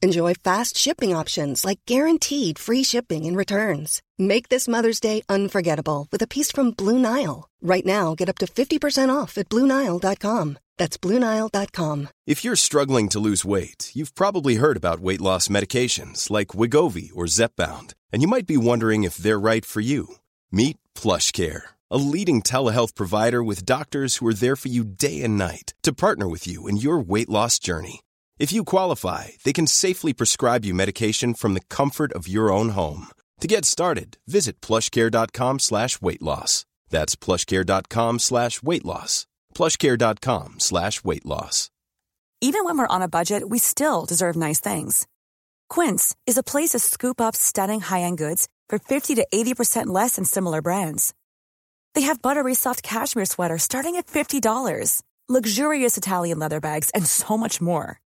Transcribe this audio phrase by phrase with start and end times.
[0.00, 4.00] Enjoy fast shipping options like guaranteed free shipping and returns.
[4.16, 7.48] Make this Mother's Day unforgettable with a piece from Blue Nile.
[7.60, 10.58] Right now, get up to 50% off at BlueNile.com.
[10.76, 12.08] That's BlueNile.com.
[12.28, 17.10] If you're struggling to lose weight, you've probably heard about weight loss medications like Wegovy
[17.12, 20.14] or Zepbound, and you might be wondering if they're right for you.
[20.52, 25.36] Meet PlushCare, a leading telehealth provider with doctors who are there for you day and
[25.36, 28.02] night to partner with you in your weight loss journey.
[28.38, 32.68] If you qualify, they can safely prescribe you medication from the comfort of your own
[32.70, 33.08] home.
[33.40, 36.64] To get started, visit plushcare.com slash weight loss.
[36.88, 39.26] That's plushcare.com slash weight loss.
[39.54, 41.70] plushcare.com slash weight loss.
[42.40, 45.08] Even when we're on a budget, we still deserve nice things.
[45.68, 50.14] Quince is a place to scoop up stunning high-end goods for 50 to 80% less
[50.14, 51.12] than similar brands.
[51.94, 57.36] They have buttery soft cashmere sweaters starting at $50, luxurious Italian leather bags, and so
[57.36, 58.00] much more.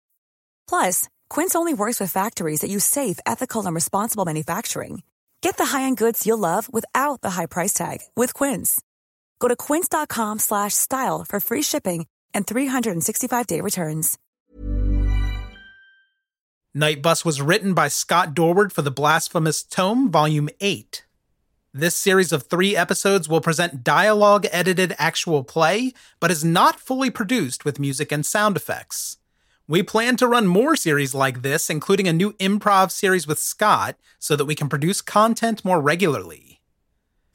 [0.72, 5.02] Plus, Quince only works with factories that use safe, ethical, and responsible manufacturing.
[5.42, 8.80] Get the high-end goods you'll love without the high price tag with Quince.
[9.38, 14.18] Go to quince.com slash style for free shipping and 365-day returns.
[16.74, 21.04] Night Bus was written by Scott Dorward for the Blasphemous Tome, Volume 8.
[21.74, 27.10] This series of three episodes will present dialogue edited actual play, but is not fully
[27.10, 29.18] produced with music and sound effects.
[29.68, 33.96] We plan to run more series like this, including a new improv series with Scott,
[34.18, 36.60] so that we can produce content more regularly.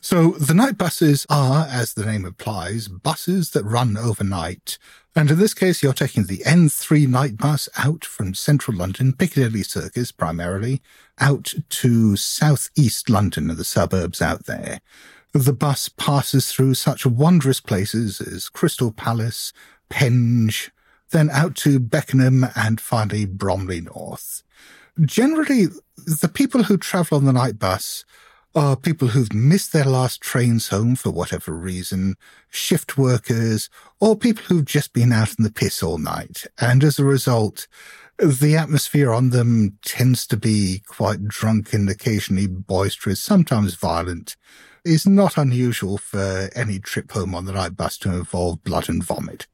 [0.01, 4.77] So the night buses are, as the name implies, buses that run overnight.
[5.15, 9.63] And in this case, you're taking the N3 night bus out from central London, Piccadilly
[9.63, 10.81] Circus primarily,
[11.19, 14.79] out to southeast London and the suburbs out there.
[15.33, 19.53] The bus passes through such wondrous places as Crystal Palace,
[19.89, 20.71] Penge,
[21.11, 24.43] then out to Beckenham and finally Bromley North.
[24.99, 28.03] Generally, the people who travel on the night bus
[28.55, 32.15] are people who've missed their last trains home for whatever reason,
[32.49, 36.45] shift workers, or people who've just been out in the piss all night.
[36.59, 37.67] And as a result,
[38.17, 44.35] the atmosphere on them tends to be quite drunken, occasionally boisterous, sometimes violent.
[44.83, 49.03] It's not unusual for any trip home on the night bus to involve blood and
[49.03, 49.45] vomit.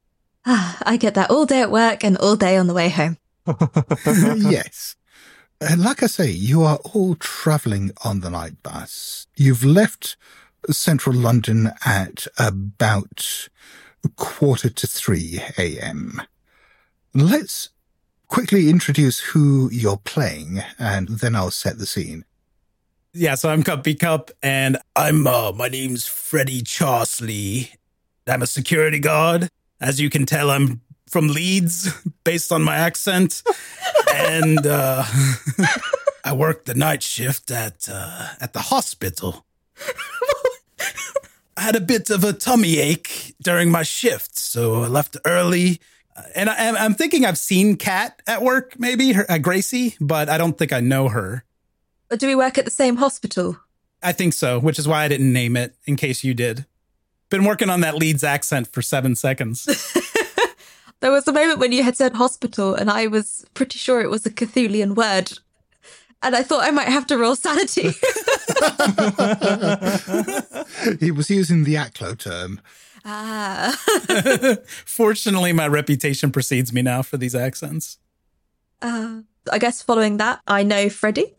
[0.46, 3.18] Ah, I get that all day at work and all day on the way home.
[3.46, 4.96] yes.
[5.60, 9.26] And like I say, you are all traveling on the night bus.
[9.36, 10.16] You've left
[10.70, 13.48] central London at about
[14.16, 16.22] quarter to 3 a.m.
[17.14, 17.70] Let's
[18.28, 22.24] quickly introduce who you're playing and then I'll set the scene.
[23.16, 27.70] Yeah, so I'm Cuppy Cup, and I'm uh, my name's Freddie Charsley,
[28.26, 29.50] I'm a security guard.
[29.84, 31.92] As you can tell, I'm from Leeds
[32.24, 33.42] based on my accent.
[34.14, 35.04] and uh,
[36.24, 39.44] I work the night shift at uh, at the hospital.
[41.56, 45.80] I had a bit of a tummy ache during my shift, so I left early.
[46.34, 50.38] And I, am thinking I've seen Kat at work, maybe her, uh, Gracie, but I
[50.38, 51.44] don't think I know her.
[52.16, 53.58] Do we work at the same hospital?
[54.02, 56.64] I think so, which is why I didn't name it in case you did.
[57.30, 59.64] Been working on that Leeds accent for seven seconds.
[61.00, 64.10] there was a moment when you had said hospital, and I was pretty sure it
[64.10, 65.38] was a Cthulian word.
[66.22, 67.82] And I thought I might have to roll sanity.
[71.00, 72.62] he was using the Aklo term.
[73.04, 73.76] Ah.
[74.86, 77.98] Fortunately, my reputation precedes me now for these accents.
[78.80, 79.20] Uh,
[79.52, 81.34] I guess following that, I know Freddie.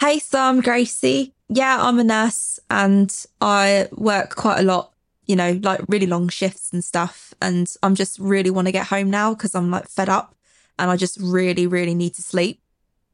[0.00, 1.34] Hey, Sam, Gracie.
[1.52, 4.92] Yeah, I'm a nurse and I work quite a lot,
[5.26, 7.34] you know, like really long shifts and stuff.
[7.42, 10.36] And I'm just really want to get home now because I'm like fed up
[10.78, 12.62] and I just really, really need to sleep.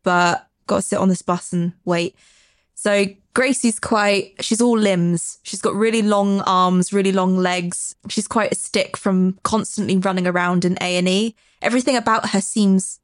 [0.03, 2.15] But got to sit on this bus and wait.
[2.75, 5.39] So Gracie's quite, she's all limbs.
[5.43, 7.97] She's got really long arms, really long legs.
[8.11, 11.35] She's quite a stick from constantly running around in A&E.
[11.63, 13.01] Everything about her seems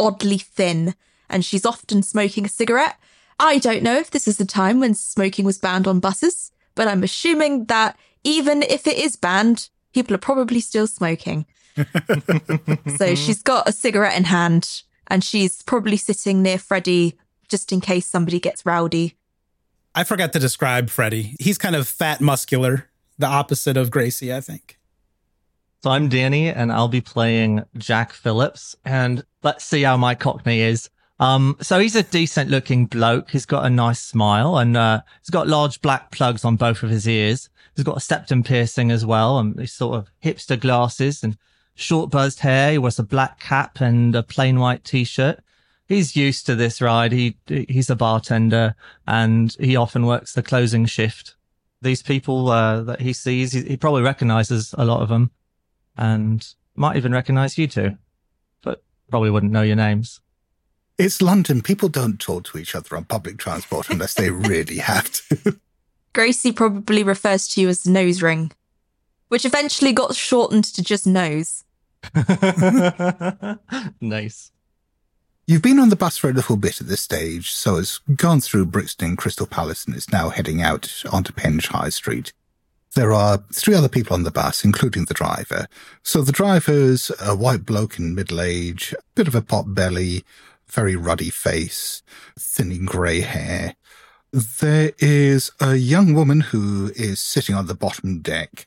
[0.00, 0.96] oddly thin
[1.30, 2.96] and she's often smoking a cigarette.
[3.38, 6.88] I don't know if this is the time when smoking was banned on buses, but
[6.88, 11.46] I'm assuming that even if it is banned, people are probably still smoking.
[12.96, 17.18] so she's got a cigarette in hand and she's probably sitting near Freddie
[17.48, 19.16] just in case somebody gets rowdy.
[19.94, 21.36] I forgot to describe Freddie.
[21.38, 24.78] He's kind of fat, muscular, the opposite of Gracie, I think.
[25.82, 28.76] So I'm Danny, and I'll be playing Jack Phillips.
[28.84, 30.90] And let's see how my Cockney is.
[31.18, 33.30] Um, so he's a decent looking bloke.
[33.30, 36.90] He's got a nice smile and, uh, he's got large black plugs on both of
[36.90, 37.48] his ears.
[37.74, 41.38] He's got a septum piercing as well and these sort of hipster glasses and
[41.74, 42.72] short buzzed hair.
[42.72, 45.40] He wears a black cap and a plain white t-shirt
[45.86, 47.12] he's used to this ride.
[47.12, 48.74] He he's a bartender
[49.06, 51.36] and he often works the closing shift.
[51.82, 55.30] These people uh, that he sees, he, he, probably recognizes a lot of them,
[55.96, 57.96] and might even recognize you two,
[58.62, 60.20] but probably wouldn't know your names.
[60.98, 61.60] It's London.
[61.60, 65.60] People don't talk to each other on public transport unless they really have to.
[66.14, 68.50] Gracie probably refers to you as nose ring,
[69.28, 71.64] which eventually got shortened to just nose.
[74.00, 74.50] nice.
[75.46, 78.40] You've been on the bus for a little bit at this stage, so it's gone
[78.40, 82.32] through Brixton Crystal Palace and is now heading out onto Penge High Street.
[82.94, 85.66] There are three other people on the bus, including the driver.
[86.02, 90.24] So the driver's a white bloke in middle age, a bit of a pot belly,
[90.68, 92.02] very ruddy face,
[92.38, 93.74] thinning grey hair.
[94.32, 98.66] There is a young woman who is sitting on the bottom deck,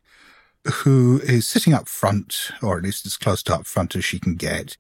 [0.66, 4.20] who is sitting up front, or at least as close to up front as she
[4.20, 4.78] can get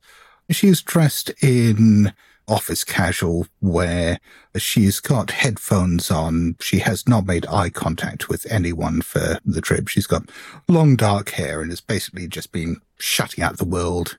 [0.50, 2.14] She is dressed in
[2.48, 4.20] office casual wear.
[4.58, 6.56] She's got headphones on.
[6.60, 9.88] She has not made eye contact with anyone for the trip.
[9.88, 10.30] She's got
[10.68, 14.18] long dark hair and has basically just been shutting out the world,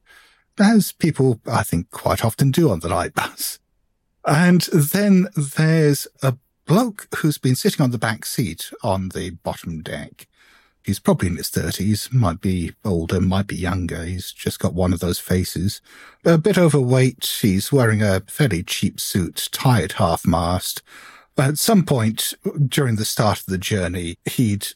[0.61, 3.59] as people, I think, quite often do on the night bus.
[4.27, 6.37] And then there's a
[6.67, 10.27] bloke who's been sitting on the back seat on the bottom deck.
[10.83, 14.05] He's probably in his thirties, might be older, might be younger.
[14.05, 15.81] He's just got one of those faces.
[16.25, 17.39] A bit overweight.
[17.43, 20.83] He's wearing a fairly cheap suit, tie at half mast.
[21.37, 22.35] At some point
[22.67, 24.69] during the start of the journey, he'd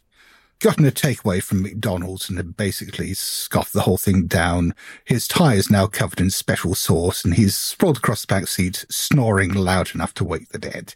[0.65, 4.75] gotten a takeaway from McDonald's and had basically scoffed the whole thing down.
[5.05, 8.87] His tie is now covered in special sauce and he's sprawled across the back seat,
[8.89, 10.95] snoring loud enough to wake the dead.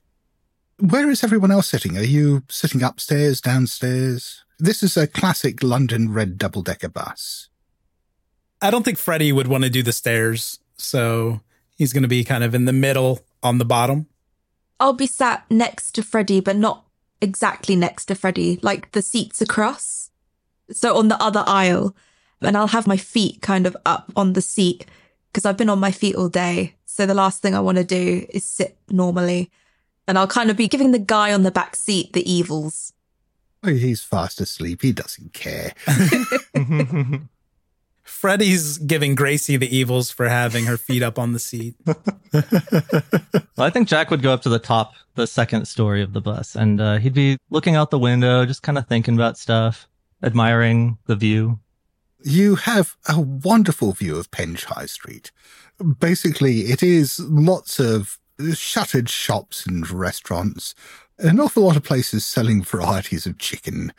[0.80, 1.98] Where is everyone else sitting?
[1.98, 4.42] Are you sitting upstairs, downstairs?
[4.58, 7.50] This is a classic London red double decker bus.
[8.62, 11.42] I don't think Freddie would want to do the stairs, so
[11.76, 14.06] he's going to be kind of in the middle on the bottom.
[14.80, 16.86] I'll be sat next to Freddie, but not
[17.20, 20.10] exactly next to Freddie, like the seats across.
[20.70, 21.94] So on the other aisle.
[22.40, 24.86] And I'll have my feet kind of up on the seat
[25.32, 26.76] because I've been on my feet all day.
[26.84, 29.50] So the last thing I want to do is sit normally.
[30.06, 32.92] And I'll kind of be giving the guy on the back seat the evils.
[33.64, 34.82] Oh, he's fast asleep.
[34.82, 35.72] He doesn't care.
[36.58, 37.16] Mm-hmm.
[38.08, 41.76] Freddie's giving Gracie the evils for having her feet up on the seat.
[41.86, 41.92] well,
[43.58, 46.56] I think Jack would go up to the top, the second story of the bus,
[46.56, 49.86] and uh, he'd be looking out the window, just kind of thinking about stuff,
[50.22, 51.60] admiring the view.
[52.24, 55.30] You have a wonderful view of Penge High Street.
[56.00, 58.18] Basically, it is lots of
[58.54, 60.74] shuttered shops and restaurants,
[61.18, 63.92] an awful lot of places selling varieties of chicken.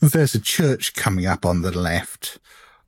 [0.00, 2.38] There's a church coming up on the left.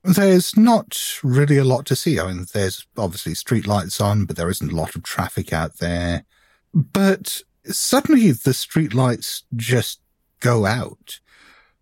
[0.05, 2.19] There's not really a lot to see.
[2.19, 5.77] I mean, there's obviously street lights on, but there isn't a lot of traffic out
[5.77, 6.25] there.
[6.73, 9.99] But suddenly the street lights just
[10.39, 11.19] go out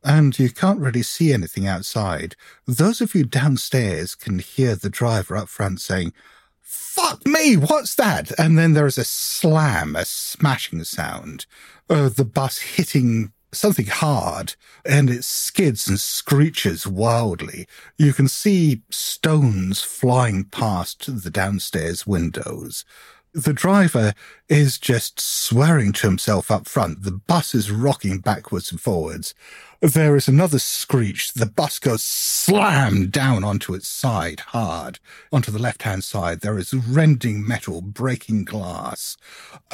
[0.04, 2.36] and you can't really see anything outside.
[2.66, 6.14] Those of you downstairs can hear the driver up front saying,
[6.62, 8.32] fuck me, what's that?
[8.40, 11.46] And then there is a slam, a smashing sound,
[11.90, 14.56] uh, the bus hitting something hard
[14.86, 17.68] and it skids and screeches wildly.
[17.98, 22.86] You can see stones flying past the downstairs windows.
[23.34, 24.14] The driver
[24.48, 27.02] is just swearing to himself up front.
[27.02, 29.34] The bus is rocking backwards and forwards.
[29.82, 31.34] There is another screech.
[31.34, 35.00] The bus goes slam down onto its side hard.
[35.32, 39.18] Onto the left hand side, there is rending metal, breaking glass.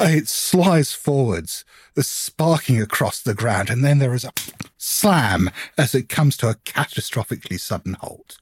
[0.00, 1.66] It slides forwards,
[1.98, 4.32] sparking across the ground, and then there is a
[4.78, 8.38] slam as it comes to a catastrophically sudden halt.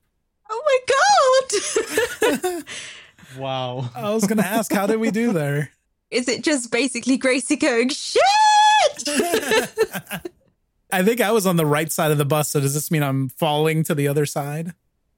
[0.49, 0.79] Oh my
[2.31, 2.65] god!
[3.37, 3.91] Wow.
[3.95, 5.71] I was going to ask, how did we do there?
[6.11, 8.23] Is it just basically Gracie going, shit?
[10.91, 12.51] I think I was on the right side of the bus.
[12.51, 14.73] So does this mean I'm falling to the other side?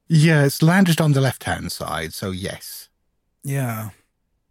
[0.07, 2.89] Yeah, it's landed on the left hand side, so yes.
[3.43, 3.91] Yeah.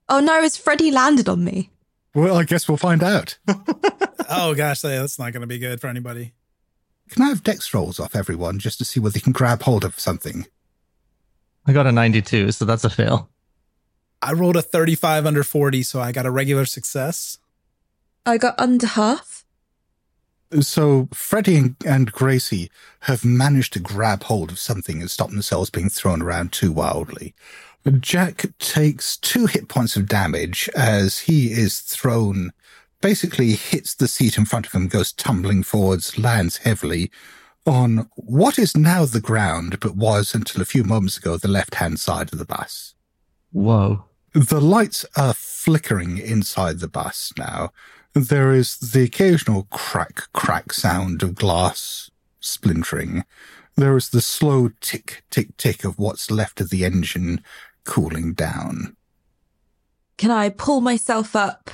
[0.08, 1.70] oh no, has Freddie landed on me?
[2.14, 3.38] Well, I guess we'll find out.
[4.32, 6.34] Oh gosh, that's not going to be good for anybody.
[7.10, 9.84] Can I have dex rolls off everyone just to see whether they can grab hold
[9.84, 10.46] of something?
[11.66, 13.28] I got a 92, so that's a fail.
[14.22, 17.38] I rolled a 35 under 40, so I got a regular success.
[18.26, 19.44] I got under half.
[20.60, 25.70] So Freddie and, and Gracie have managed to grab hold of something and stop themselves
[25.70, 27.34] being thrown around too wildly.
[28.00, 32.52] Jack takes two hit points of damage as he is thrown,
[33.00, 37.10] basically hits the seat in front of him, goes tumbling forwards, lands heavily
[37.64, 41.76] on what is now the ground, but was until a few moments ago the left
[41.76, 42.94] hand side of the bus.
[43.52, 44.04] Whoa.
[44.32, 47.72] The lights are flickering inside the bus now.
[48.12, 53.24] There is the occasional crack, crack sound of glass splintering.
[53.76, 57.42] There is the slow tick, tick, tick of what's left of the engine
[57.84, 58.96] cooling down.
[60.16, 61.70] Can I pull myself up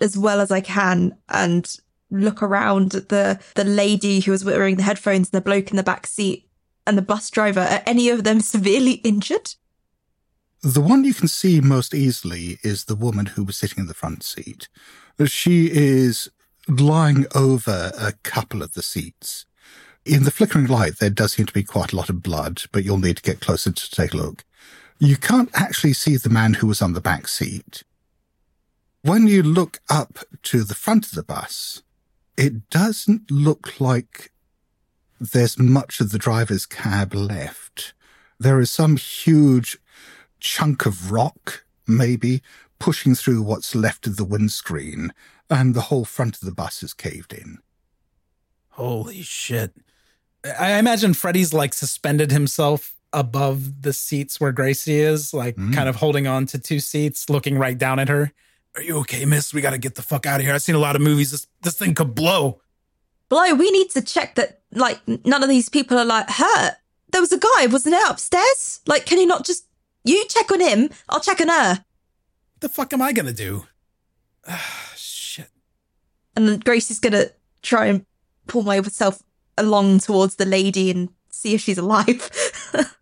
[0.00, 1.76] as well as I can and
[2.10, 5.76] look around at the, the lady who was wearing the headphones and the bloke in
[5.76, 6.48] the back seat
[6.88, 7.60] and the bus driver?
[7.60, 9.54] Are any of them severely injured?
[10.64, 13.92] The one you can see most easily is the woman who was sitting in the
[13.92, 14.68] front seat.
[15.26, 16.30] She is
[16.66, 19.44] lying over a couple of the seats.
[20.06, 22.82] In the flickering light, there does seem to be quite a lot of blood, but
[22.82, 24.42] you'll need to get closer to take a look.
[24.98, 27.82] You can't actually see the man who was on the back seat.
[29.02, 31.82] When you look up to the front of the bus,
[32.38, 34.32] it doesn't look like
[35.20, 37.92] there's much of the driver's cab left.
[38.40, 39.78] There is some huge
[40.44, 42.42] chunk of rock, maybe,
[42.78, 45.12] pushing through what's left of the windscreen,
[45.48, 47.58] and the whole front of the bus is caved in.
[48.70, 49.72] Holy shit.
[50.58, 55.72] I imagine Freddie's like suspended himself above the seats where Gracie is, like Mm.
[55.74, 58.32] kind of holding on to two seats, looking right down at her.
[58.76, 59.54] Are you okay, miss?
[59.54, 60.54] We got to get the fuck out of here.
[60.54, 61.30] I've seen a lot of movies.
[61.30, 62.60] This, this thing could blow.
[63.28, 66.74] Blow, we need to check that, like, none of these people are, like, hurt.
[67.12, 68.80] There was a guy, wasn't it, upstairs?
[68.86, 69.64] Like, can you not just.
[70.04, 71.84] You check on him, I'll check on her.
[72.60, 73.66] the fuck am I going to do?
[74.46, 75.48] Ah, shit.
[76.36, 77.26] And then Grace is gonna
[77.62, 78.04] try and
[78.46, 79.22] pull myself
[79.56, 82.30] along towards the lady and see if she's alive.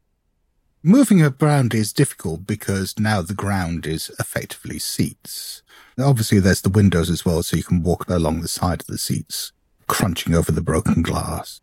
[0.83, 5.63] Moving around is difficult because now the ground is effectively seats.
[5.99, 8.99] Obviously, there's the windows as well, so you can walk along the side of the
[8.99, 9.53] seats,
[9.87, 11.61] crunching over the broken glass.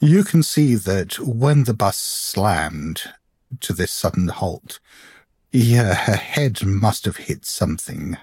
[0.00, 3.02] You can see that when the bus slammed
[3.60, 4.80] to this sudden halt,
[5.52, 8.16] yeah, her head must have hit something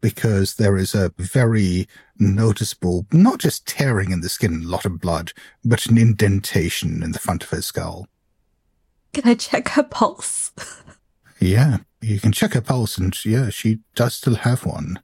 [0.00, 4.84] because there is a very noticeable, not just tearing in the skin, and a lot
[4.84, 5.32] of blood,
[5.64, 8.06] but an indentation in the front of her skull.
[9.12, 10.52] Can I check her pulse?
[11.42, 15.00] Yeah, you can check her pulse, and yeah, she does still have one.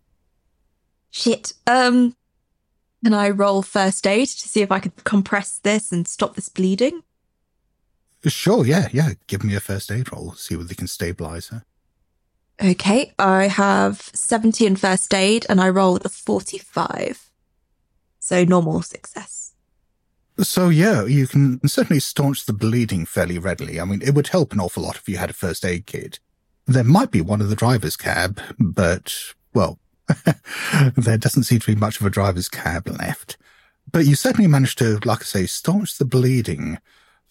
[1.10, 1.54] Shit.
[1.66, 2.14] Um,
[3.02, 6.50] can I roll first aid to see if I can compress this and stop this
[6.50, 7.02] bleeding?
[8.26, 9.12] Sure, yeah, yeah.
[9.26, 10.32] Give me a first aid roll.
[10.32, 11.64] See whether you can stabilize her.
[12.62, 17.30] Okay, I have 70 in first aid and I rolled a 45.
[18.18, 19.52] So normal success.
[20.38, 23.80] So yeah, you can certainly staunch the bleeding fairly readily.
[23.80, 26.18] I mean, it would help an awful lot if you had a first aid kit.
[26.66, 29.14] There might be one in the driver's cab, but
[29.54, 29.78] well,
[30.96, 33.36] there doesn't seem to be much of a driver's cab left.
[33.90, 36.78] But you certainly managed to, like I say, staunch the bleeding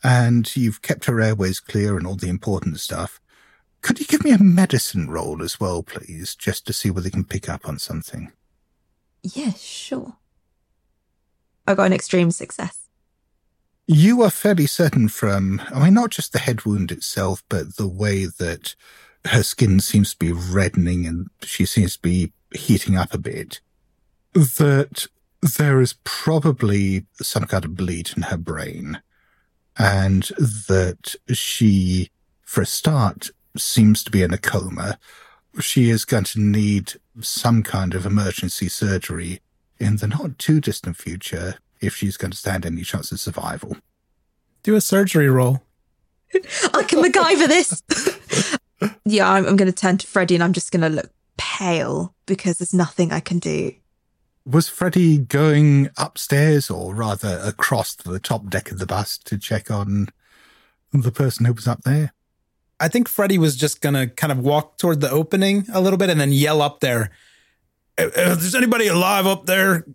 [0.06, 3.20] and you've kept her airways clear and all the important stuff.
[3.82, 7.12] Could you give me a medicine roll as well, please, just to see whether you
[7.12, 8.32] can pick up on something?
[9.24, 10.18] Yeah, sure.
[11.66, 12.88] I got an extreme success.
[13.88, 17.88] You are fairly certain from, I mean, not just the head wound itself, but the
[17.88, 18.76] way that
[19.26, 23.60] her skin seems to be reddening and she seems to be heating up a bit,
[24.34, 25.08] that
[25.58, 29.02] there is probably some kind of bleed in her brain.
[29.77, 30.24] And
[30.67, 32.10] that she,
[32.44, 34.98] for a start, seems to be in a coma.
[35.60, 39.41] She is going to need some kind of emergency surgery
[39.79, 43.77] in the not too distant future if she's going to stand any chance of survival.
[44.63, 45.62] Do a surgery roll.
[46.34, 48.58] I can MacGyver this.
[49.05, 52.13] yeah, I'm, I'm going to turn to Freddie and I'm just going to look pale
[52.25, 53.74] because there's nothing I can do.
[54.46, 59.40] Was Freddie going upstairs or rather across to the top deck of the bus to
[59.40, 60.10] check on
[60.94, 62.14] the person who was up there?
[62.80, 66.10] I think Freddie was just gonna kind of walk toward the opening a little bit
[66.10, 67.10] and then yell up there.
[67.98, 69.86] If there's anybody alive up there,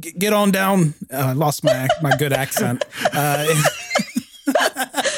[0.00, 0.94] get on down.
[1.12, 2.84] Uh, I lost my my good accent.
[3.12, 3.44] Uh,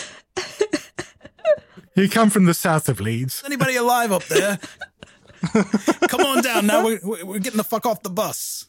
[1.95, 3.43] you come from the south of Leeds.
[3.45, 4.59] Anybody alive up there?
[6.09, 6.85] Come on down now.
[6.85, 8.67] We're, we're getting the fuck off the bus.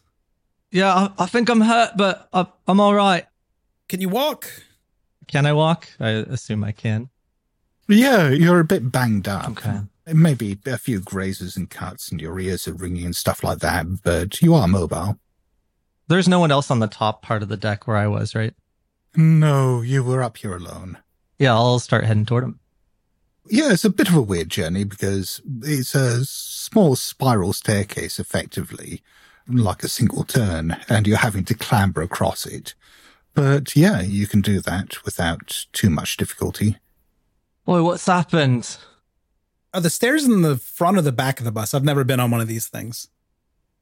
[0.71, 3.25] Yeah, I, I think I'm hurt, but I, I'm all right.
[3.87, 4.49] Can you walk?
[5.27, 5.87] Can I walk?
[5.99, 7.09] I assume I can.
[7.87, 9.49] Yeah, you're a bit banged up.
[9.51, 9.79] Okay.
[10.07, 14.03] Maybe a few grazes and cuts, and your ears are ringing and stuff like that,
[14.03, 15.19] but you are mobile.
[16.07, 18.53] There's no one else on the top part of the deck where I was, right?
[19.15, 20.97] No, you were up here alone.
[21.39, 22.59] Yeah, I'll start heading toward him.
[23.49, 29.01] Yeah, it's a bit of a weird journey because it's a small spiral staircase, effectively,
[29.47, 32.73] like a single turn, and you're having to clamber across it.
[33.33, 36.77] But yeah, you can do that without too much difficulty.
[37.65, 38.77] Boy, what's happened?
[39.73, 41.73] Are the stairs in the front or the back of the bus?
[41.73, 43.09] I've never been on one of these things.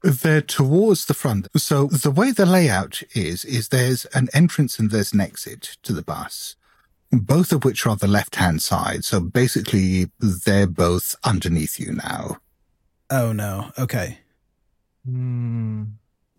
[0.02, 1.48] They're towards the front.
[1.56, 5.92] So the way the layout is, is there's an entrance and there's an exit to
[5.92, 6.54] the bus
[7.10, 9.04] both of which are on the left hand side.
[9.04, 12.38] So basically, they're both underneath you now.
[13.10, 13.70] Oh, no.
[13.78, 14.18] Okay.
[15.04, 15.84] Hmm.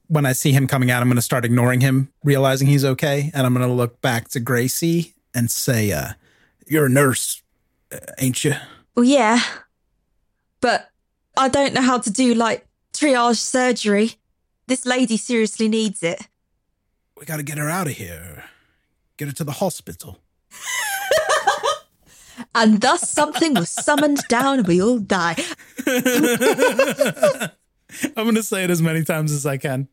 [0.08, 3.32] When I see him coming out, I'm going to start ignoring him, realizing he's okay.
[3.34, 6.14] And I'm going to look back to Gracie and say, uh,
[6.66, 7.42] You're a nurse,
[7.92, 8.56] uh, ain't you?
[8.96, 9.42] Well, yeah.
[10.62, 10.90] But
[11.38, 14.14] I don't know how to do like triage surgery.
[14.68, 16.28] This lady seriously needs it.
[17.18, 18.46] We got to get her out of here,
[19.18, 20.20] get her to the hospital.
[22.56, 25.36] And thus something was summoned down and we all die.
[28.16, 29.88] I'm going to say it as many times as I can.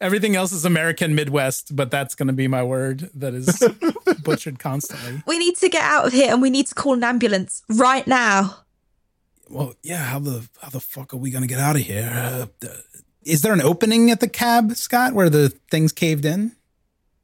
[0.00, 3.62] Everything else is American Midwest, but that's going to be my word that is
[4.22, 5.22] butchered constantly.
[5.26, 8.06] We need to get out of here and we need to call an ambulance right
[8.06, 8.56] now.
[9.50, 12.08] Well, yeah, how the how the fuck are we going to get out of here?
[12.62, 12.68] Uh,
[13.24, 16.52] is there an opening at the cab, Scott, where the things caved in?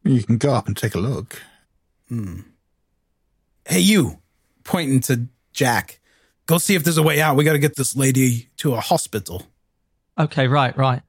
[0.04, 1.40] You can go up and take a look.
[2.08, 2.40] Hmm.
[3.66, 4.18] Hey, you,
[4.64, 6.00] pointing to Jack.
[6.46, 7.36] Go see if there's a way out.
[7.36, 9.46] We got to get this lady to a hospital.
[10.18, 11.02] Okay, right, right.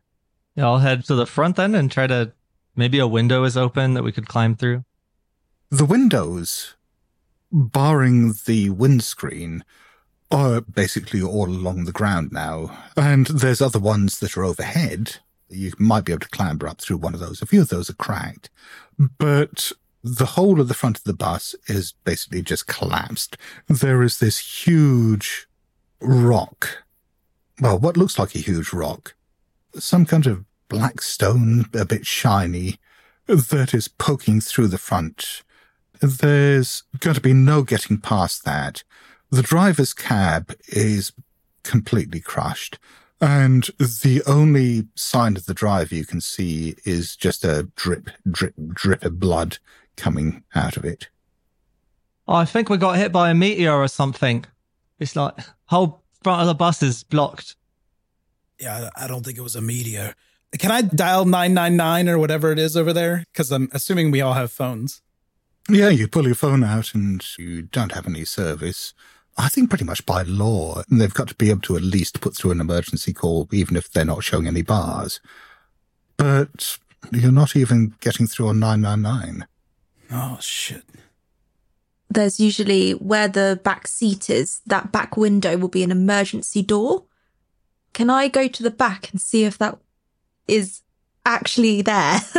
[0.55, 2.31] Yeah, I'll head to the front then and try to.
[2.75, 4.83] Maybe a window is open that we could climb through.
[5.71, 6.75] The windows,
[7.51, 9.63] barring the windscreen,
[10.29, 12.85] are basically all along the ground now.
[12.95, 15.17] And there's other ones that are overhead.
[15.49, 17.41] You might be able to clamber up through one of those.
[17.41, 18.49] A few of those are cracked.
[18.99, 19.71] But
[20.03, 23.37] the whole of the front of the bus is basically just collapsed.
[23.67, 25.47] There is this huge
[25.99, 26.83] rock.
[27.59, 29.15] Well, what looks like a huge rock.
[29.75, 32.77] Some kind of black stone, a bit shiny,
[33.27, 35.43] that is poking through the front.
[35.99, 38.83] There's going to be no getting past that.
[39.31, 41.11] The driver's cab is
[41.63, 42.79] completely crushed.
[43.19, 48.53] And the only sign of the driver you can see is just a drip, drip,
[48.73, 49.57] drip of blood
[49.97, 51.09] coming out of it.
[52.27, 54.45] Oh, I think we got hit by a meteor or something.
[54.99, 55.33] It's like
[55.65, 57.55] whole front of the bus is blocked.
[58.59, 60.15] Yeah, I don't think it was a meteor.
[60.57, 63.23] Can I dial 999 or whatever it is over there?
[63.31, 65.01] Because I'm assuming we all have phones.
[65.69, 68.93] Yeah, you pull your phone out and you don't have any service.
[69.37, 72.35] I think pretty much by law, they've got to be able to at least put
[72.35, 75.19] through an emergency call, even if they're not showing any bars.
[76.15, 76.77] But
[77.11, 79.45] you're not even getting through on 999.
[80.11, 80.83] Oh, shit.
[82.09, 87.03] There's usually where the back seat is, that back window will be an emergency door.
[87.93, 89.77] Can I go to the back and see if that
[90.47, 90.81] is
[91.27, 92.19] actually there.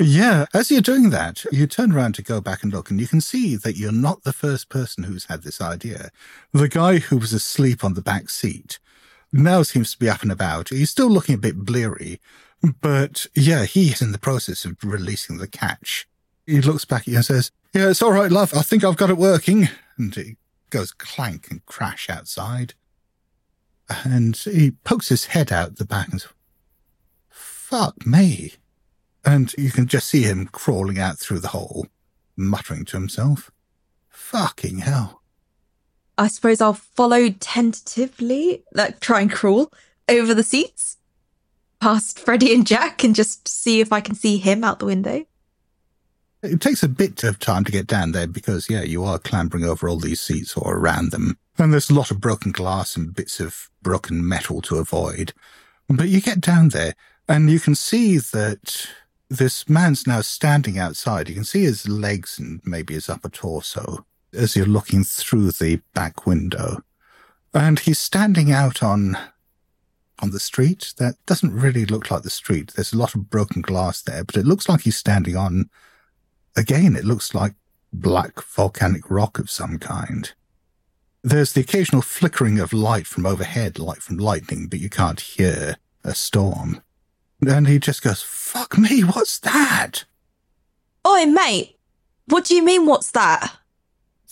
[0.00, 3.08] Yeah, as you're doing that, you turn around to go back and look, and you
[3.08, 6.10] can see that you're not the first person who's had this idea.
[6.52, 8.78] The guy who was asleep on the back seat
[9.32, 10.68] now seems to be up and about.
[10.68, 12.20] He's still looking a bit bleary,
[12.80, 16.08] but yeah, he's in the process of releasing the catch.
[16.46, 18.54] He looks back at you and says, Yeah, it's all right, love.
[18.54, 19.68] I think I've got it working.
[19.96, 20.36] And he
[20.70, 22.74] goes clank and crash outside.
[24.04, 26.32] And he pokes his head out the back and says,
[27.28, 28.54] Fuck me.
[29.24, 31.86] And you can just see him crawling out through the hole,
[32.36, 33.50] muttering to himself,
[34.08, 35.22] Fucking hell.
[36.16, 39.72] I suppose I'll follow tentatively, like try and crawl
[40.08, 40.97] over the seats
[41.80, 45.24] past Freddie and Jack and just see if I can see him out the window.
[46.42, 49.64] It takes a bit of time to get down there because, yeah, you are clambering
[49.64, 51.36] over all these seats or around them.
[51.58, 55.32] And there's a lot of broken glass and bits of broken metal to avoid.
[55.88, 56.94] But you get down there
[57.28, 58.88] and you can see that
[59.28, 61.28] this man's now standing outside.
[61.28, 65.80] You can see his legs and maybe his upper torso as you're looking through the
[65.94, 66.82] back window.
[67.52, 69.18] And he's standing out on
[70.20, 70.94] on the street.
[70.98, 72.72] That doesn't really look like the street.
[72.74, 75.70] There's a lot of broken glass there, but it looks like he's standing on
[76.56, 77.54] again, it looks like
[77.92, 80.32] black volcanic rock of some kind.
[81.22, 85.76] There's the occasional flickering of light from overhead, like from lightning, but you can't hear
[86.04, 86.82] a storm.
[87.46, 90.04] And he just goes, Fuck me, what's that?
[91.06, 91.78] Oi, mate,
[92.26, 93.57] what do you mean, what's that?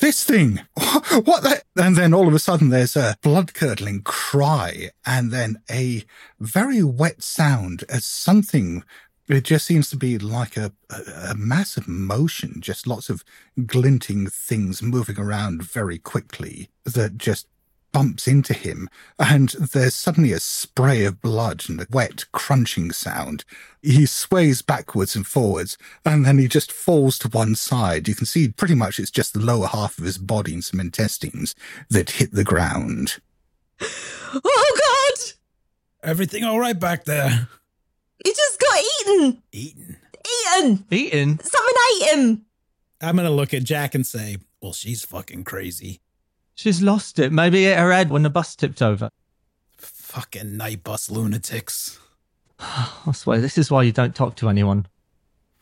[0.00, 0.60] This thing!
[1.24, 1.62] What the?
[1.76, 6.04] And then all of a sudden there's a blood curdling cry and then a
[6.40, 8.82] very wet sound as something
[9.28, 13.24] it just seems to be like a, a, a, massive motion, just lots of
[13.66, 17.48] glinting things moving around very quickly that just
[17.96, 18.90] bumps into him.
[19.18, 23.42] And there's suddenly a spray of blood and a wet crunching sound.
[23.80, 28.06] He sways backwards and forwards, and then he just falls to one side.
[28.06, 30.78] You can see pretty much it's just the lower half of his body and some
[30.78, 31.54] intestines
[31.88, 33.16] that hit the ground.
[33.80, 35.32] Oh, God!
[36.02, 37.48] Everything all right back there?
[38.22, 39.42] He just got eaten.
[39.52, 39.96] Eaten.
[40.54, 40.84] Eaten.
[40.90, 41.38] Eaten?
[41.38, 42.46] Someone ate him.
[43.00, 46.02] I'm going to look at Jack and say, well, she's fucking crazy.
[46.56, 47.32] She's lost it.
[47.32, 49.10] Maybe it hit her head when the bus tipped over.
[49.76, 52.00] Fucking night bus lunatics.
[52.58, 54.86] I swear, this is why you don't talk to anyone.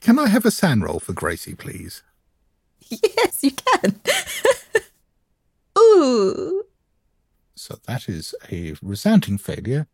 [0.01, 2.03] Can I have a SAN roll for Gracie, please?
[2.89, 4.01] Yes, you can.
[5.79, 6.65] Ooh.
[7.57, 9.89] So that is a resounding failure.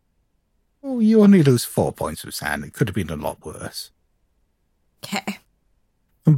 [0.83, 2.63] Oh, you only lose four points of SAN.
[2.63, 3.89] It could have been a lot worse.
[5.03, 5.39] Okay.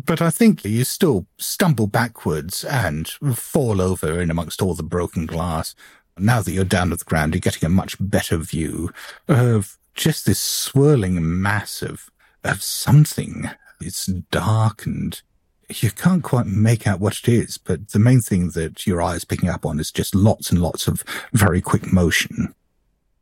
[0.02, 5.26] But I think you still stumble backwards and fall over in amongst all the broken
[5.26, 5.76] glass.
[6.18, 8.92] Now that you're down to the ground, you're getting a much better view
[9.28, 12.10] of just this swirling mass of,
[12.44, 13.50] of something.
[13.82, 15.22] It's dark and
[15.70, 19.16] you can't quite make out what it is, but the main thing that your eye
[19.16, 21.04] is picking up on is just lots and lots of
[21.34, 22.54] very quick motion.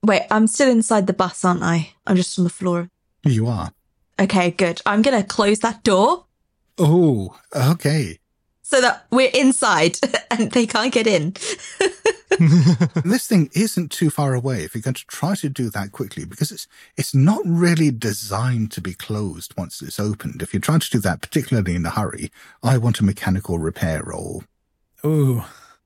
[0.03, 1.93] Wait, I'm still inside the bus, aren't I?
[2.07, 2.89] I'm just on the floor.
[3.23, 3.71] You are.
[4.19, 4.81] Okay, good.
[4.85, 6.25] I'm going to close that door
[6.81, 8.19] Oh, okay.
[8.63, 9.97] so that we're inside
[10.31, 11.35] and they can't get in.
[13.03, 16.23] this thing isn't too far away if you're going to try to do that quickly
[16.23, 16.65] because it's
[16.95, 20.41] it's not really designed to be closed once it's opened.
[20.41, 22.31] If you're trying to do that particularly in a hurry,
[22.63, 24.43] I want a mechanical repair roll.
[25.05, 25.43] Ooh.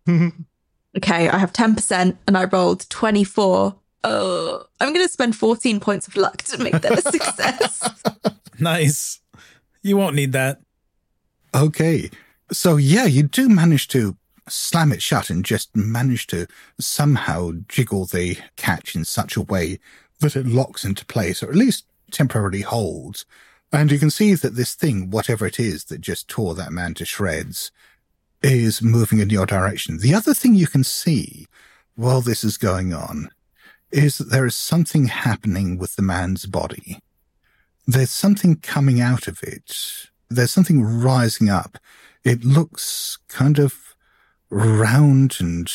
[0.08, 3.76] okay, I have 10% and I rolled 24.
[4.04, 7.90] Oh, I'm going to spend 14 points of luck to make that a success.
[8.60, 9.20] Nice.
[9.82, 10.62] You won't need that.
[11.56, 12.10] Okay.
[12.52, 14.18] So yeah, you do manage to
[14.50, 16.48] slam it shut and just manage to
[16.80, 19.80] somehow jiggle the catch in such a way
[20.20, 23.26] that it locks into place or at least temporarily holds.
[23.72, 26.94] And you can see that this thing, whatever it is that just tore that man
[26.96, 27.72] to shreds,
[28.44, 30.00] is moving in your direction.
[30.00, 31.48] The other thing you can see
[31.96, 33.30] while this is going on
[33.92, 37.00] is that there is something happening with the man's body.
[37.88, 40.10] There's something coming out of it.
[40.30, 41.78] There's something rising up.
[42.24, 43.96] It looks kind of
[44.50, 45.72] round and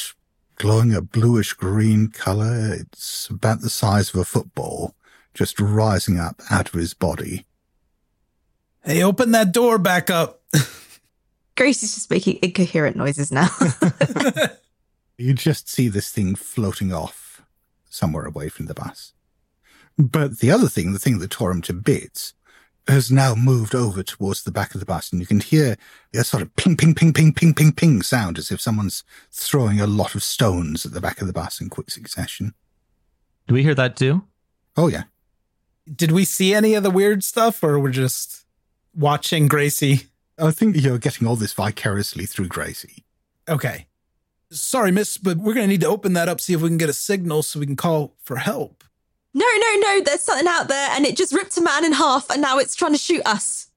[0.56, 2.74] glowing a bluish green color.
[2.74, 4.94] It's about the size of a football,
[5.34, 7.46] just rising up out of his body.
[8.84, 10.42] Hey, open that door back up.
[11.56, 13.48] Grace is just making incoherent noises now.
[15.20, 17.42] You just see this thing floating off
[17.90, 19.12] somewhere away from the bus.
[19.98, 22.32] But the other thing, the thing that tore him to bits,
[22.88, 25.77] has now moved over towards the back of the bus, and you can hear
[26.14, 29.81] a sort of ping, ping, ping, ping, ping, ping, ping sound as if someone's throwing
[29.81, 32.55] a lot of stones at the back of the bus in quick succession.
[33.47, 34.25] Do we hear that too?
[34.77, 35.05] Oh, yeah.
[35.93, 38.45] Did we see any of the weird stuff or we're just
[38.95, 40.07] watching Gracie?
[40.38, 43.05] I think you're getting all this vicariously through Gracie.
[43.49, 43.87] Okay.
[44.51, 46.79] Sorry, miss, but we're going to need to open that up, see if we can
[46.79, 48.85] get a signal so we can call for help.
[49.33, 52.31] No, no, no, there's something out there and it just ripped a man in half
[52.31, 53.71] and now it's trying to shoot us.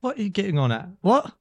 [0.00, 0.88] What are you getting on at?
[1.00, 1.32] What?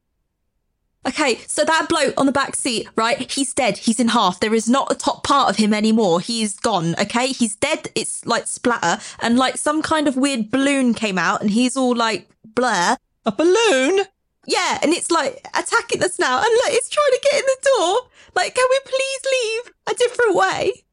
[1.07, 3.29] Okay, so that bloke on the back seat, right?
[3.31, 3.77] He's dead.
[3.77, 4.39] He's in half.
[4.39, 6.19] There is not a top part of him anymore.
[6.19, 7.27] He's gone, okay?
[7.27, 7.89] He's dead.
[7.93, 8.99] It's like splatter.
[9.21, 12.97] And like some kind of weird balloon came out and he's all like blur.
[13.27, 14.05] A balloon?
[14.47, 16.37] Yeah, and it's like attacking us now.
[16.37, 17.99] And look, it's trying to get in the door.
[18.35, 20.85] Like, can we please leave a different way?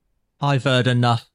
[0.43, 1.27] I've heard enough.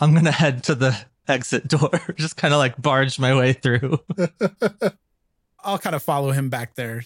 [0.00, 0.96] I'm going to head to the
[1.28, 4.00] exit door, just kind of like barge my way through.
[5.64, 7.04] I'll kind of follow him back there.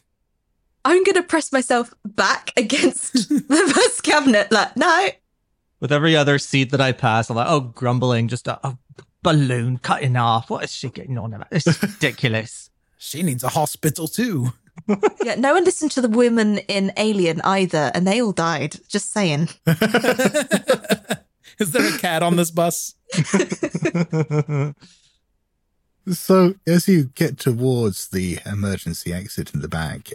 [0.84, 4.50] I'm going to press myself back against the bus cabinet.
[4.50, 5.08] Like, no.
[5.80, 8.76] With every other seat that I pass, I'm like, oh, grumbling, just a, a
[9.22, 10.50] balloon cutting off.
[10.50, 11.50] What is she getting on about?
[11.50, 12.70] This is ridiculous.
[12.96, 14.52] She needs a hospital too.
[15.22, 18.76] Yeah, no one listened to the women in Alien either, and they all died.
[18.88, 19.48] Just saying.
[21.60, 22.94] Is there a cat on this bus?
[26.12, 30.08] So, as you get towards the emergency exit in the back,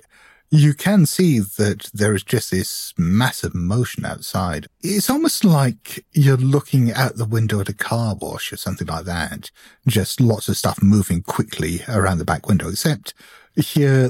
[0.49, 4.67] you can see that there is just this massive motion outside.
[4.82, 9.06] It's almost like you're looking out the window at a car wash or something like
[9.06, 9.51] that.
[9.88, 13.13] Just lots of stuff moving quickly around the back window, except
[13.56, 14.10] here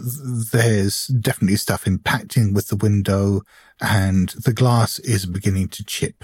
[0.53, 3.41] there's definitely stuff impacting with the window
[3.81, 6.23] and the glass is beginning to chip.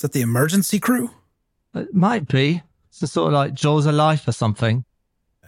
[0.00, 1.10] Is that the emergency crew?
[1.74, 2.62] It might be.
[2.88, 4.86] It's just sort of like Jaws of Life or something.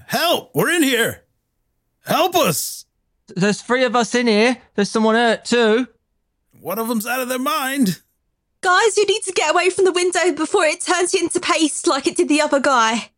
[0.09, 0.55] Help!
[0.55, 1.23] We're in here!
[2.05, 2.85] Help us!
[3.29, 4.59] There's three of us in here.
[4.75, 5.89] There's someone hurt too.
[6.61, 8.03] One of them's out of their mind.
[8.61, 11.87] Guys, you need to get away from the window before it turns you into paste
[11.87, 13.11] like it did the other guy.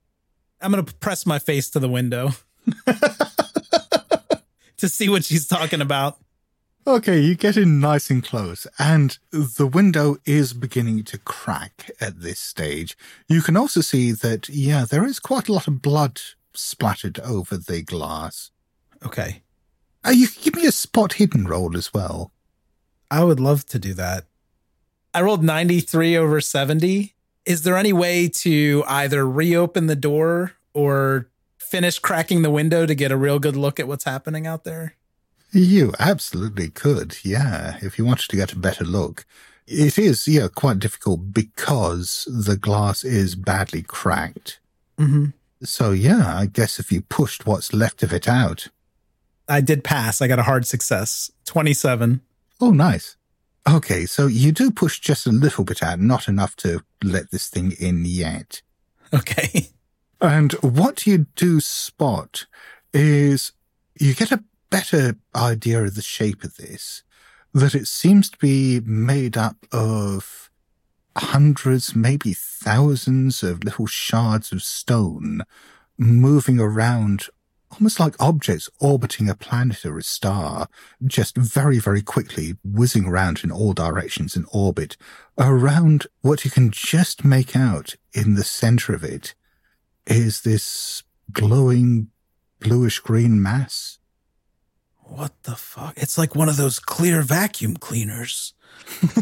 [0.61, 2.31] I'm going to press my face to the window
[4.77, 6.16] to see what she's talking about.
[6.87, 12.20] Okay, you get in nice and close, and the window is beginning to crack at
[12.20, 12.94] this stage.
[13.27, 16.20] You can also see that, yeah, there is quite a lot of blood
[16.53, 18.51] splattered over the glass.
[19.03, 19.42] Okay.
[20.05, 22.33] Uh, you can give me a spot hidden roll as well.
[23.11, 24.25] I would love to do that.
[25.14, 27.14] I rolled 93 over 70.
[27.47, 32.94] Is there any way to either reopen the door or finish cracking the window to
[32.94, 34.97] get a real good look at what's happening out there?
[35.55, 39.25] You absolutely could, yeah, if you wanted to get a better look.
[39.69, 44.59] It is, yeah, quite difficult because the glass is badly cracked.
[44.99, 45.27] Mm-hmm.
[45.62, 48.69] So, yeah, I guess if you pushed what's left of it out.
[49.49, 50.21] I did pass.
[50.21, 51.31] I got a hard success.
[51.47, 52.21] 27.
[52.61, 53.17] Oh, nice.
[53.67, 57.49] Okay, so you do push just a little bit out, not enough to let this
[57.49, 58.61] thing in yet.
[59.12, 59.69] Okay.
[60.21, 62.47] And what you do spot
[62.95, 63.53] is
[64.01, 64.43] you get a
[64.75, 67.05] better idea of the shape of this,
[67.53, 70.51] that it seems to be made up of
[71.17, 75.43] hundreds, maybe thousands of little shards of stone
[75.97, 77.29] moving around
[77.71, 80.67] almost like objects orbiting a planet or a star,
[81.07, 84.97] just very, very quickly whizzing around in all directions in orbit
[85.39, 89.37] around what you can just make out in the center of it
[90.05, 92.09] is this glowing
[92.59, 94.01] bluish green mass.
[95.07, 95.95] What the fuck?
[95.97, 98.53] It's like one of those clear vacuum cleaners.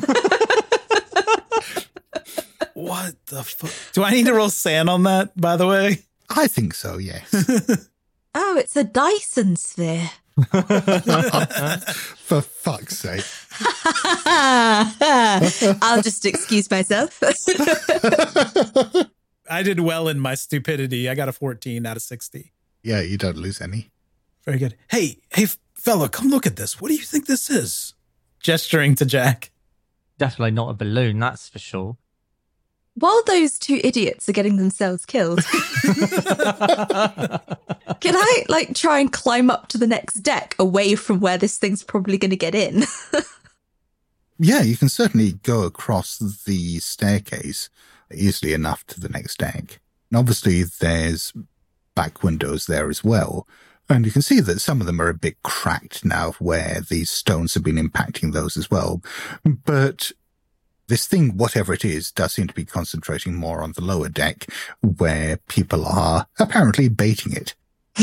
[2.75, 3.71] what the fuck?
[3.93, 5.99] Do I need to roll SAN on that, by the way?
[6.31, 7.89] I think so, yes.
[8.35, 10.11] Oh, it's a Dyson sphere.
[10.39, 10.47] For
[12.41, 13.27] fuck's sake.
[15.83, 17.23] I'll just excuse myself.
[19.51, 21.11] I did well in my stupidity.
[21.11, 22.55] I got a 14 out of 60.
[22.83, 23.91] Yeah, you don't lose any.
[24.45, 24.77] Very good.
[24.91, 26.81] Hey, hey, fella, come look at this.
[26.81, 27.95] What do you think this is?
[28.41, 29.51] Gesturing to Jack.
[30.19, 31.97] Definitely not a balloon, that's for sure.
[32.95, 35.59] While those two idiots are getting themselves killed, can
[38.15, 41.83] I like try and climb up to the next deck away from where this thing's
[41.83, 42.85] probably going to get in?
[44.45, 47.71] Yeah, you can certainly go across the staircase
[48.13, 49.79] easily enough to the next deck.
[50.11, 51.33] And obviously, there's
[51.95, 53.47] back windows there as well.
[53.89, 57.11] And you can see that some of them are a bit cracked now where these
[57.11, 59.03] stones have been impacting those as well.
[59.45, 60.13] But
[60.89, 64.47] this thing, whatever it is, does seem to be concentrating more on the lower deck
[64.81, 67.55] where people are apparently baiting it.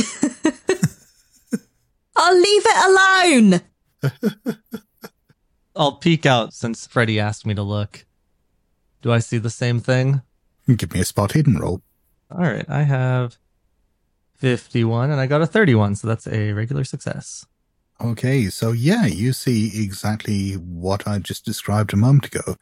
[2.16, 3.62] I'll leave it
[4.02, 4.58] alone.
[5.76, 8.06] I'll peek out since Freddie asked me to look.
[9.02, 10.22] Do I see the same thing?
[10.68, 11.82] Give me a spot hidden roll.
[12.30, 13.38] All right, I have
[14.40, 17.46] 51 and I got a 31, so that's a regular success.
[18.02, 22.56] Okay, so yeah, you see exactly what I just described a moment ago.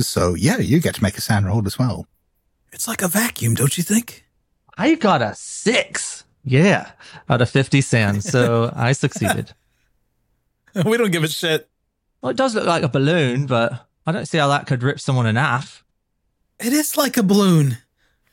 [0.00, 2.06] So yeah, you get to make a SAN roll as well.
[2.72, 4.24] It's like a vacuum, don't you think?
[4.76, 6.24] I got a six.
[6.44, 6.90] Yeah,
[7.28, 9.52] out of 50 SAN, so I succeeded.
[10.84, 11.68] we don't give a shit.
[12.20, 15.00] Well, it does look like a balloon, but I don't see how that could rip
[15.00, 15.84] someone in half.
[16.58, 17.78] It is like a balloon.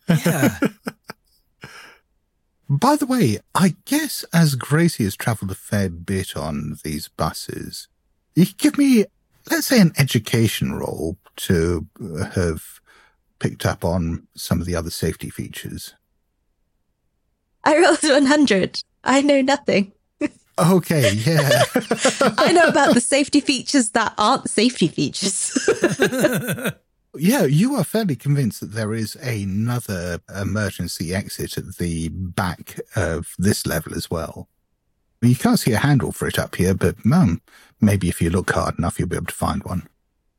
[0.08, 0.58] Yeah.
[2.70, 7.88] By the way, I guess as Gracie has travelled a fair bit on these buses,
[8.36, 9.06] you could give me,
[9.50, 11.88] let's say, an education role to
[12.36, 12.80] have
[13.40, 15.96] picked up on some of the other safety features.
[17.64, 18.84] I rolled 100.
[19.04, 19.94] I know nothing.
[20.60, 21.64] Okay, yeah.
[22.38, 25.58] I know about the safety features that aren't safety features.
[27.16, 33.34] yeah, you are fairly convinced that there is another emergency exit at the back of
[33.38, 34.48] this level as well.
[35.22, 37.42] You can't see a handle for it up here, but um,
[37.82, 39.88] maybe if you look hard enough, you'll be able to find one.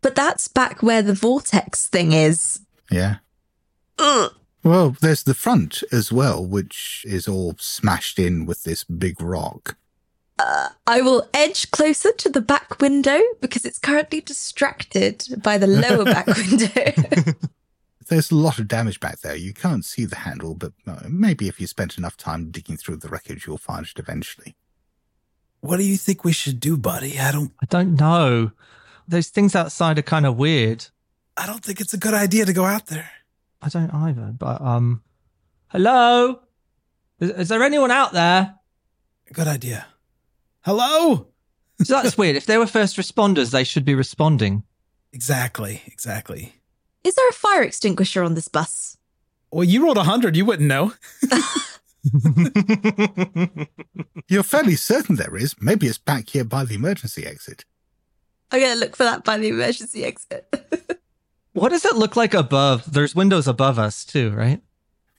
[0.01, 2.61] but that's back where the vortex thing is.
[2.91, 3.17] Yeah.
[3.99, 4.33] Ugh.
[4.63, 9.77] Well, there's the front as well, which is all smashed in with this big rock.
[10.87, 16.05] I will edge closer to the back window because it's currently distracted by the lower
[16.05, 16.93] back window.
[18.09, 19.37] There's a lot of damage back there.
[19.37, 22.97] You can't see the handle, but uh, maybe if you spent enough time digging through
[22.97, 24.57] the wreckage, you'll find it eventually.
[25.61, 27.19] what do you think we should do, buddy?
[27.21, 28.51] I don't I don't know.
[29.07, 30.87] Those things outside are kind of weird.
[31.37, 33.11] I don't think it's a good idea to go out there.
[33.63, 35.03] I don't either, but um,
[35.69, 36.41] hello?
[37.21, 38.55] Is, is there anyone out there?
[39.33, 39.87] Good idea.
[40.63, 41.27] Hello?
[41.83, 42.37] So that's weird.
[42.37, 44.65] If they were first responders, they should be responding.
[45.13, 46.55] Exactly, exactly.
[47.03, 48.99] is there a fire extinguisher on this bus?
[49.51, 50.93] Well, you rolled a 100, you wouldn't know.
[54.29, 55.57] You're fairly certain there is.
[55.61, 57.65] Maybe it's back here by the emergency exit.
[58.53, 60.47] I'm going to look for that by the emergency exit.
[61.53, 62.93] what does it look like above?
[62.93, 64.61] There's windows above us too, right?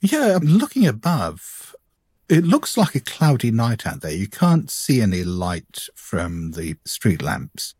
[0.00, 1.71] Yeah, I'm looking above.
[2.32, 4.10] It looks like a cloudy night out there.
[4.10, 7.74] You can't see any light from the street lamps.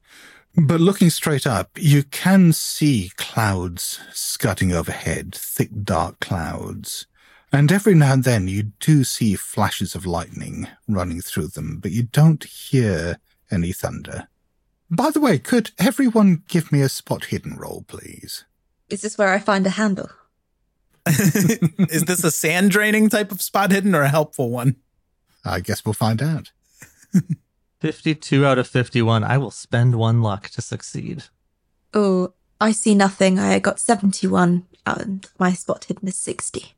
[0.55, 7.07] But looking straight up, you can see clouds scudding overhead, thick dark clouds.
[7.51, 11.93] And every now and then you do see flashes of lightning running through them, but
[11.93, 14.29] you don't hear any thunder.
[14.91, 18.45] By the way, could everyone give me a spot hidden roll, please?
[18.91, 20.11] is this where I find a handle?
[21.09, 24.77] Is this a SAN draining type of spot hidden or a helpful one?
[25.45, 26.53] I guess we'll find out.
[27.81, 29.25] 52 out of 51.
[29.25, 31.25] I will spend one luck to succeed.
[31.93, 33.41] Oh, I see nothing.
[33.41, 36.75] I got 71 and my spot hidden is 60.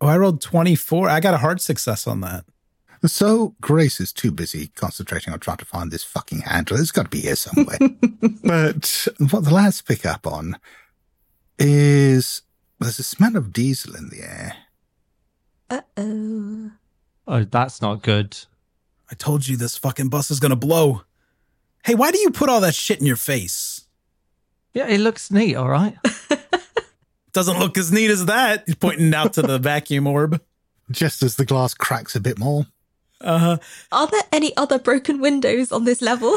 [0.00, 1.08] Oh, I rolled 24.
[1.08, 2.44] I got a hard success on that.
[3.04, 6.78] So Grace is too busy concentrating on trying to find this fucking handle.
[6.78, 7.78] It's got to be here somewhere.
[8.44, 10.58] but what the lads pick up on
[11.58, 12.42] is
[12.82, 14.56] there's a smell of diesel in the air.
[15.70, 16.70] Uh oh.
[17.26, 18.36] Oh, that's not good.
[19.10, 21.02] I told you this fucking bus is gonna blow.
[21.84, 23.86] Hey, why do you put all that shit in your face?
[24.74, 25.96] Yeah, it looks neat, all right.
[27.32, 28.64] Doesn't look as neat as that.
[28.66, 30.40] He's pointing out to the vacuum orb.
[30.90, 32.66] Just as the glass cracks a bit more.
[33.20, 33.58] Uh huh.
[33.90, 36.36] Are there any other broken windows on this level?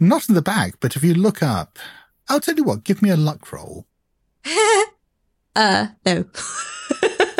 [0.00, 1.78] Not in the back, but if you look up,
[2.28, 3.86] I'll tell you what, give me a luck roll.
[5.56, 6.24] uh, no.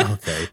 [0.01, 0.49] Okay.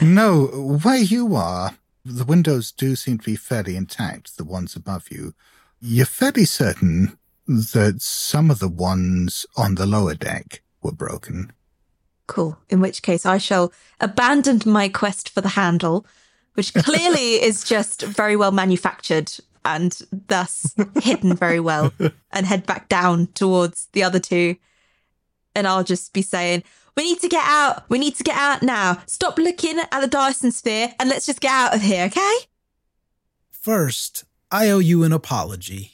[0.00, 0.46] no,
[0.82, 5.34] where you are, the windows do seem to be fairly intact, the ones above you.
[5.80, 11.52] You're fairly certain that some of the ones on the lower deck were broken.
[12.26, 12.58] Cool.
[12.68, 16.06] In which case, I shall abandon my quest for the handle,
[16.54, 19.32] which clearly is just very well manufactured
[19.64, 21.92] and thus hidden very well,
[22.30, 24.56] and head back down towards the other two.
[25.56, 26.62] And I'll just be saying,
[26.96, 27.88] We need to get out.
[27.88, 29.02] We need to get out now.
[29.06, 32.36] Stop looking at the Dyson sphere and let's just get out of here, okay?
[33.50, 35.92] First, I owe you an apology.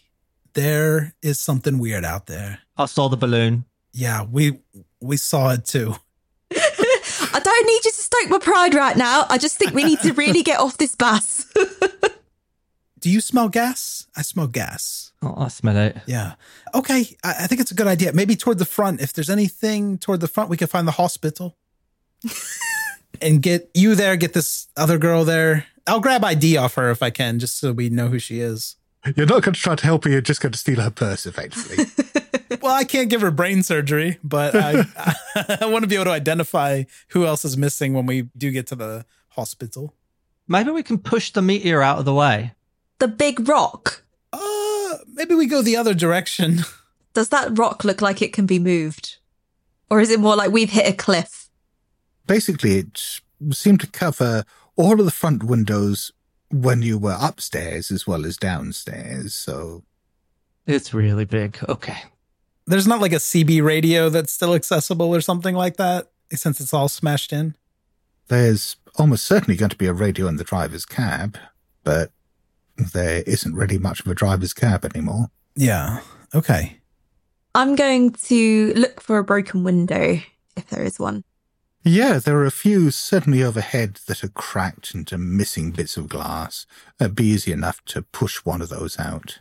[0.55, 2.59] There is something weird out there.
[2.77, 3.65] I saw the balloon.
[3.93, 4.59] Yeah, we
[5.01, 5.95] we saw it too.
[6.55, 9.25] I don't need you to stoke my pride right now.
[9.31, 11.47] I just think we need to really get off this bus.
[13.03, 14.07] Do you smell gas?
[14.17, 15.13] I smell gas.
[15.23, 15.97] Oh, I smell it.
[16.07, 16.35] Yeah.
[16.73, 17.17] Okay.
[17.25, 18.13] I, I think it's a good idea.
[18.13, 19.01] Maybe toward the front.
[19.01, 21.57] If there's anything toward the front, we can find the hospital
[23.21, 25.67] and get you there, get this other girl there.
[25.87, 28.77] I'll grab ID off her if I can, just so we know who she is.
[29.17, 31.27] You're not going to try to help her, you're just going to steal her purse,
[31.27, 31.87] effectively.
[32.61, 34.85] Well, I can't give her brain surgery, but I,
[35.61, 38.69] I want to be able to identify who else is missing when we do get
[38.69, 39.95] to the hospital.
[40.47, 42.53] Maybe we can push the meteor out of the way.
[42.99, 44.05] The big rock.
[44.33, 46.61] Uh, maybe we go the other direction.
[47.15, 49.17] Does that rock look like it can be moved?
[49.91, 51.51] Or is it more like we've hit a cliff?
[52.27, 53.21] Basically, it
[53.53, 54.45] seemed to cover
[54.77, 56.13] all of the front windows
[56.51, 59.35] when you were upstairs as well as downstairs.
[59.35, 59.83] So
[60.67, 61.59] It's really big.
[61.69, 61.99] Okay.
[62.67, 66.73] There's not like a CB radio that's still accessible or something like that, since it's
[66.73, 67.57] all smashed in.
[68.29, 71.37] there's almost certainly going to be a radio in the driver's cab,
[71.85, 72.13] but
[72.77, 75.31] there isn't really much of a driver's cab anymore.
[75.55, 76.01] Yeah.
[76.35, 76.79] Okay.
[77.55, 80.21] I'm going to look for a broken window
[80.57, 81.25] if there is one.
[81.85, 86.09] Yeah, there are a few certainly overhead that are cracked and are missing bits of
[86.09, 86.65] glass.
[87.01, 89.41] It'd be easy enough to push one of those out.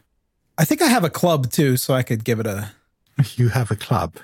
[0.57, 2.71] I think I have a club too, so I could give it a.
[3.36, 4.15] You have a club.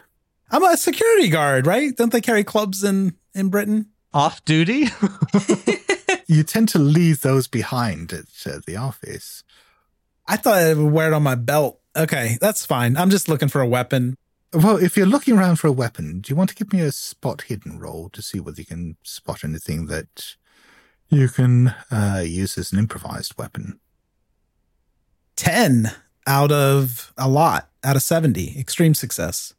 [0.49, 1.95] I'm a security guard, right?
[1.95, 3.87] Don't they carry clubs in in Britain?
[4.13, 4.85] Off duty?
[6.27, 9.43] You tend to leave those behind at uh, the office.
[10.27, 11.79] I thought I would wear it on my belt.
[11.95, 12.97] Okay, that's fine.
[12.97, 14.15] I'm just looking for a weapon.
[14.53, 16.91] Well, if you're looking around for a weapon, do you want to give me a
[16.91, 20.35] spot hidden roll to see whether you can spot anything that
[21.09, 23.79] you can uh, use as an improvised weapon?
[25.37, 25.91] 10
[26.25, 28.59] out of a lot, out of 70.
[28.59, 29.53] Extreme success.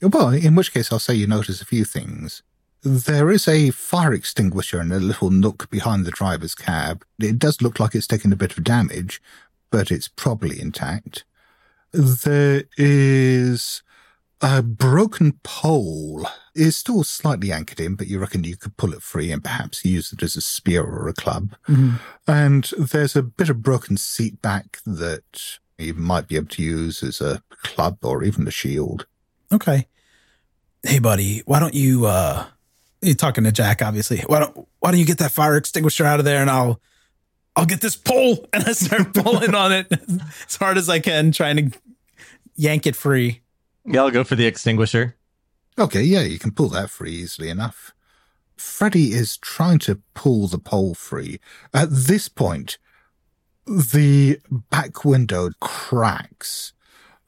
[0.00, 2.42] Well, in which case, I'll say you notice a few things.
[2.88, 7.04] There is a fire extinguisher in a little nook behind the driver's cab.
[7.18, 9.20] It does look like it's taken a bit of damage,
[9.72, 11.24] but it's probably intact.
[11.90, 13.82] There is
[14.40, 16.28] a broken pole.
[16.54, 19.84] It's still slightly anchored in, but you reckon you could pull it free and perhaps
[19.84, 21.56] use it as a spear or a club.
[22.28, 27.02] And there's a bit of broken seat back that you might be able to use
[27.02, 29.06] as a club or even a shield.
[29.50, 29.88] Okay.
[30.84, 32.46] Hey, buddy, why don't you, uh,
[33.02, 34.18] you're talking to Jack, obviously.
[34.26, 36.80] Why don't, why don't you get that fire extinguisher out of there and I'll,
[37.54, 39.92] I'll get this pole and I start pulling on it
[40.46, 41.78] as hard as I can, trying to
[42.56, 43.42] yank it free.
[43.84, 45.16] yeah, I'll go for the extinguisher.
[45.78, 47.92] Okay, yeah, you can pull that free easily enough.
[48.56, 51.38] Freddie is trying to pull the pole free.
[51.74, 52.78] At this point,
[53.66, 54.40] the
[54.70, 56.72] back window cracks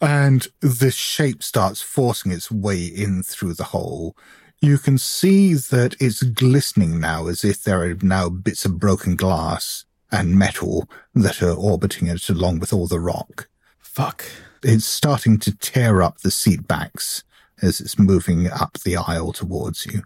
[0.01, 4.17] and the shape starts forcing its way in through the hole.
[4.61, 9.15] You can see that it's glistening now as if there are now bits of broken
[9.15, 13.49] glass and metal that are orbiting it along with all the rock.
[13.79, 14.25] Fuck.
[14.63, 17.23] It's starting to tear up the seat backs
[17.63, 20.03] as it's moving up the aisle towards you.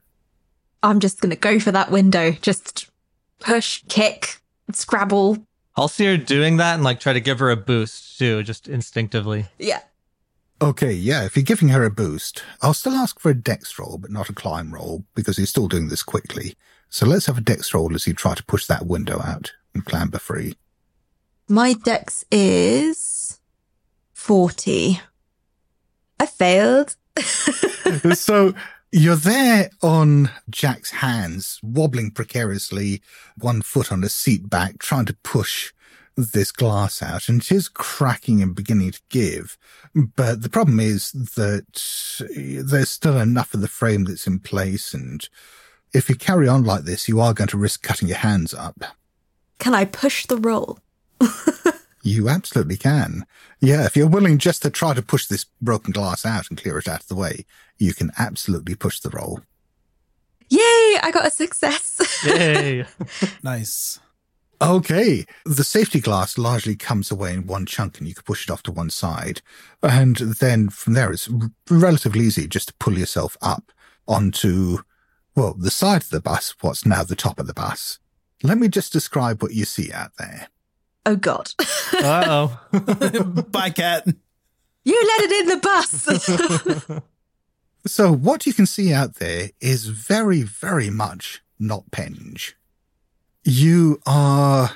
[0.82, 2.32] I'm just going to go for that window.
[2.32, 2.90] Just
[3.38, 4.40] push, kick,
[4.72, 5.38] scrabble.
[5.76, 8.68] I'll see her doing that and like try to give her a boost too, just
[8.68, 9.46] instinctively.
[9.58, 9.80] Yeah.
[10.62, 13.98] Okay, yeah, if you're giving her a boost, I'll still ask for a dex roll,
[13.98, 16.54] but not a climb roll, because he's still doing this quickly.
[16.88, 19.84] So let's have a dex roll as you try to push that window out and
[19.84, 20.54] clamber free.
[21.48, 23.40] My dex is
[24.12, 25.00] 40.
[26.20, 26.94] I failed.
[28.14, 28.54] so
[28.92, 33.02] you're there on Jack's hands, wobbling precariously,
[33.36, 35.72] one foot on the seat back, trying to push
[36.16, 39.56] this glass out, and it is cracking and beginning to give.
[39.94, 41.66] But the problem is that
[42.64, 45.28] there's still enough of the frame that's in place, and
[45.92, 48.84] if you carry on like this, you are going to risk cutting your hands up.
[49.58, 50.78] Can I push the roll?
[52.02, 53.24] You absolutely can.
[53.60, 56.78] Yeah, if you're willing just to try to push this broken glass out and clear
[56.78, 57.46] it out of the way,
[57.78, 59.40] you can absolutely push the roll.
[60.48, 60.58] Yay!
[61.00, 62.00] I got a success.
[62.26, 62.84] Yay.
[63.42, 64.00] Nice.
[64.62, 68.50] Okay, the safety glass largely comes away in one chunk and you can push it
[68.50, 69.42] off to one side.
[69.82, 73.72] And then from there, it's r- relatively easy just to pull yourself up
[74.06, 74.78] onto,
[75.34, 77.98] well, the side of the bus, what's now the top of the bus.
[78.42, 80.48] Let me just describe what you see out there.
[81.06, 81.50] oh, God.
[81.94, 82.24] Uh
[82.72, 83.40] oh.
[83.50, 84.06] Bye, cat.
[84.84, 85.56] you let it in the
[86.88, 87.00] bus.
[87.84, 92.54] So what you can see out there is very, very much not Penge.
[93.44, 94.70] You are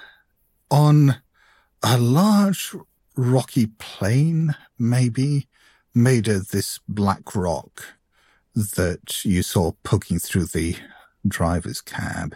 [0.73, 1.17] on
[1.85, 2.75] a large
[3.17, 5.47] rocky plain, maybe,
[5.95, 7.85] made of this black rock
[8.57, 10.77] that you saw poking through the
[11.27, 12.35] driver's cab.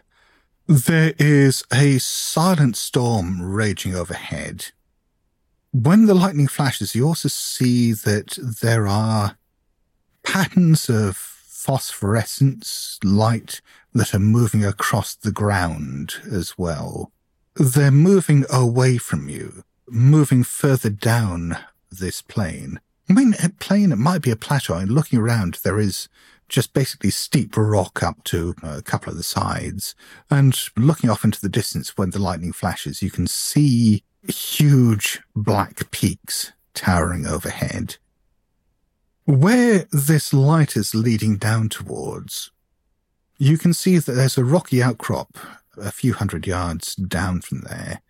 [0.68, 4.66] There is a silent storm raging overhead.
[5.72, 9.37] When the lightning flashes, you also see that there are
[10.22, 11.30] patterns of
[11.61, 13.61] phosphorescence light
[13.92, 17.12] that are moving across the ground as well.
[17.54, 21.58] They're moving away from you, moving further down
[21.90, 22.80] this plane.
[23.08, 26.08] I mean, a plane, it might be a plateau, and looking around, there is
[26.48, 29.94] just basically steep rock up to a couple of the sides.
[30.30, 35.90] And looking off into the distance when the lightning flashes, you can see huge black
[35.90, 37.96] peaks towering overhead.
[39.31, 42.51] Where this light is leading down towards,
[43.39, 45.39] you can see that there's a rocky outcrop
[45.76, 48.03] a few hundred yards down from there.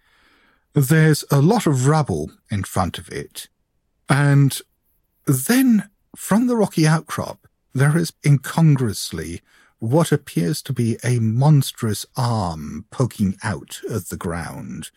[0.72, 3.48] There's a lot of rubble in front of it.
[4.08, 4.58] And
[5.26, 9.42] then from the rocky outcrop, there is incongruously
[9.78, 14.90] what appears to be a monstrous arm poking out of the ground,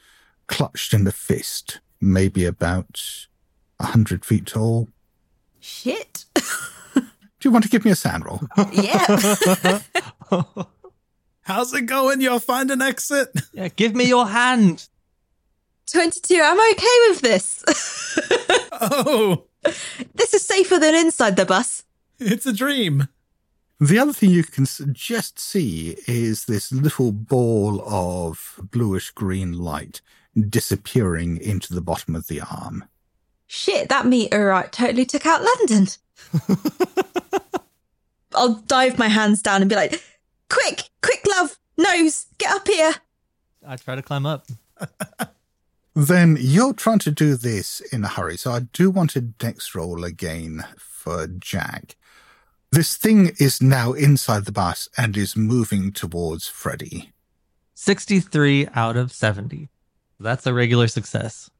[0.47, 3.27] clutched in a fist, maybe about
[3.77, 4.87] a hundred feet tall.
[5.63, 6.25] Shit.
[6.93, 7.01] Do
[7.43, 8.41] you want to give me a SAN roll?
[8.73, 9.79] yeah.
[11.43, 12.19] How's it going?
[12.19, 13.29] You'll find an exit?
[13.53, 14.89] Yeah, give me your hand.
[15.89, 16.41] 22.
[16.43, 17.63] I'm okay with this.
[18.73, 19.45] Oh,
[20.15, 21.83] this is safer than inside the bus.
[22.19, 23.07] it's a dream.
[23.79, 30.01] The other thing you can just see is this little ball of bluish green light
[30.49, 32.83] disappearing into the bottom of the arm.
[33.55, 35.87] Shit, that meteorite totally took out London.
[38.33, 40.01] I'll dive my hands down and be like,
[40.49, 42.95] quick, quick, love, nose, get up here.
[43.63, 44.47] I try to climb up.
[45.95, 49.75] Then you're trying to do this in a hurry, so I do want a dex
[49.75, 51.95] roll again for Jack.
[52.71, 57.13] This thing is now inside the bus and is moving towards Freddie.
[57.75, 59.69] 63 out of 70.
[60.19, 61.51] That's a regular success.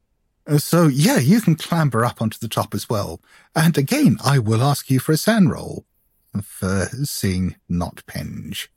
[0.46, 3.20] Uh, So yeah, you can clamber up onto the top as well.
[3.54, 5.84] And again, I will ask you for a SAN roll
[6.42, 8.70] for seeing not Penge.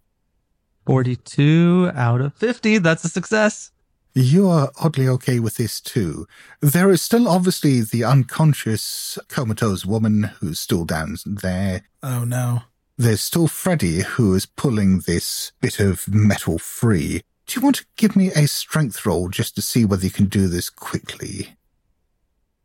[0.85, 2.77] 42 out of 50.
[2.77, 3.71] That's a success.
[4.13, 6.27] You are oddly okay with this too.
[6.61, 11.83] There is still obviously the unconscious comatose woman who's still down there.
[12.01, 12.61] Oh no.
[12.97, 17.21] There's still Freddie who is pulling this bit of metal free.
[17.47, 20.25] Do you want to give me a strength roll just to see whether you can
[20.25, 21.55] do this quickly?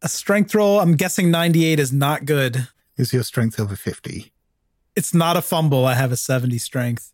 [0.03, 2.67] A strength roll, I'm guessing 98 is not good.
[2.97, 4.33] Is your strength over 50?
[4.97, 5.87] It's not a fumble.
[5.87, 7.13] I have a 70 strength.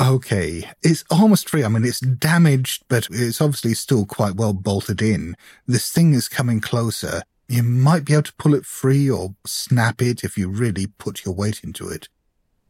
[0.00, 1.62] Okay, it's almost free.
[1.62, 5.36] I mean, it's damaged, but it's obviously still quite well bolted in.
[5.66, 7.22] This thing is coming closer.
[7.48, 11.24] You might be able to pull it free or snap it if you really put
[11.24, 12.08] your weight into it.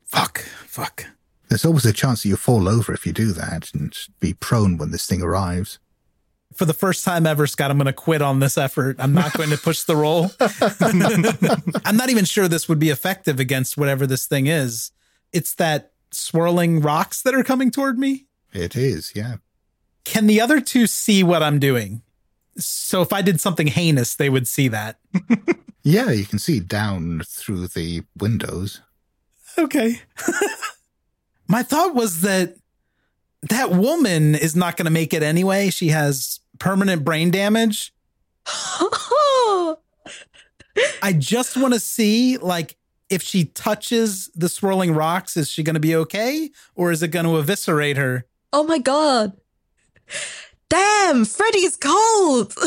[0.05, 0.41] Fuck.
[0.67, 1.07] Fuck.
[1.49, 4.77] There's always a chance that you fall over if you do that and be prone
[4.79, 5.79] when this thing arrives.
[6.55, 8.97] For the first time ever, Scott, I'm going to quit on this effort.
[8.99, 10.31] I'm not going to push the roll.
[11.85, 14.93] I'm not even sure this would be effective against whatever this thing is.
[15.33, 18.27] It's that swirling rocks that are coming toward me.
[18.53, 19.37] It is, yeah.
[20.05, 22.03] Can the other two see what I'm doing?
[22.57, 24.99] So if I did something heinous, they would see that.
[25.85, 28.81] Yeah, you can see down through the windows.
[29.59, 30.01] Okay.
[31.49, 32.57] My thought was that
[33.51, 35.71] that woman is not going to make it anyway.
[35.71, 37.93] She has permanent brain damage.
[41.03, 42.77] I just want to see like
[43.11, 47.09] if she touches the swirling rocks, is she going to be okay or is it
[47.09, 48.27] going to eviscerate her?
[48.53, 49.33] oh my god.
[50.69, 52.55] Damn, Freddie's cold.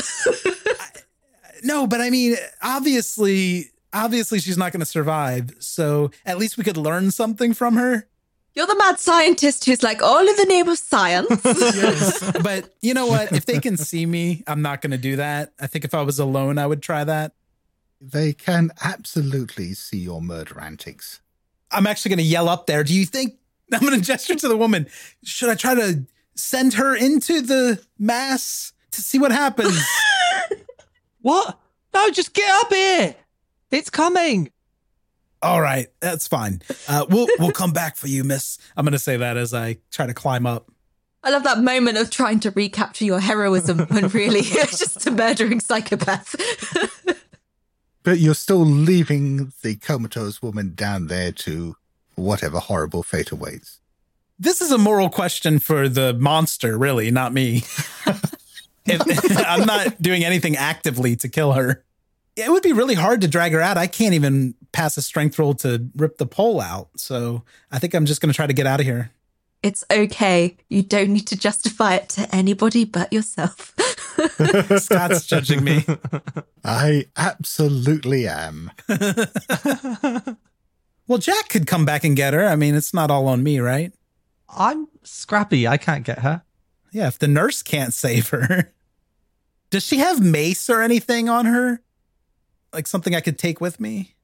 [1.63, 5.55] No, but I mean, obviously, obviously she's not going to survive.
[5.59, 8.07] So at least we could learn something from her.
[8.58, 11.30] You're the mad scientist who's like, all in the name of science.
[12.41, 13.32] But you know what?
[13.32, 15.53] If they can see me, I'm not going to do that.
[15.60, 17.34] I think if I was alone, I would try that.
[18.01, 21.22] They can absolutely see your murder antics.
[21.70, 22.84] I'm actually going to yell up there.
[22.84, 23.36] Do you think
[23.72, 24.88] I'm going to gesture to the woman?
[25.24, 29.80] Should I try to send her into the mass to see what happens?
[31.22, 31.60] What?
[31.93, 33.16] No, just get up here.
[33.70, 34.49] It's coming.
[35.41, 36.61] All right, that's fine.
[36.88, 38.57] Uh, we'll we'll come back for you, Miss.
[38.75, 40.71] I'm going to say that as I try to climb up.
[41.23, 45.11] I love that moment of trying to recapture your heroism when really you're just a
[45.11, 46.35] murdering psychopath.
[48.03, 51.75] But you're still leaving the comatose woman down there to
[52.15, 53.81] whatever horrible fate awaits.
[54.39, 57.63] This is a moral question for the monster, really, not me.
[58.85, 61.83] If- I'm not doing anything actively to kill her.
[62.38, 63.77] It would be really hard to drag her out.
[63.77, 66.89] I can't even pass a strength roll to rip the pole out.
[66.95, 69.11] So I think I'm just going to try to get out of here.
[69.63, 70.55] it's okay.
[70.69, 73.73] You don't need to justify it to anybody but yourself.
[74.77, 75.83] Scott's judging me.
[76.63, 78.71] I absolutely am.
[81.07, 82.45] Well, Jack could come back and get her.
[82.45, 83.93] I mean, it's not all on me, right?
[84.49, 85.65] I'm scrappy.
[85.65, 86.41] I can't get her.
[86.91, 88.73] Yeah, if the nurse can't save her.
[89.69, 91.81] Does she have mace or anything on her?
[92.74, 94.15] Like something I could take with me?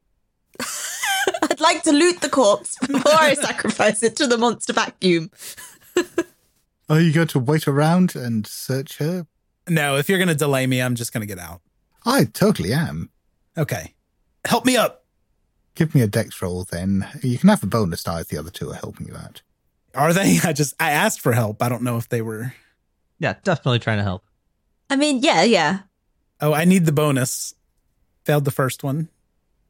[0.60, 5.32] I'd like to loot the corpse before I sacrifice it to the monster vacuum.
[6.90, 9.26] Are you going to wait around and search her?
[9.68, 11.62] No, if you're going to delay me, I'm just going to get out.
[12.06, 13.10] I totally am.
[13.58, 13.94] Okay.
[14.46, 15.06] Help me up.
[15.76, 17.08] Give me a dex roll then.
[17.22, 19.42] You can have a bonus die if the other two are helping you out.
[19.96, 20.40] Are they?
[20.44, 21.64] I just, I asked for help.
[21.64, 22.54] I don't know if they were.
[23.20, 24.24] Yeah, definitely trying to help.
[24.90, 25.80] I mean, yeah, yeah.
[26.42, 27.54] Oh, I need the bonus.
[28.24, 29.10] Failed the first one.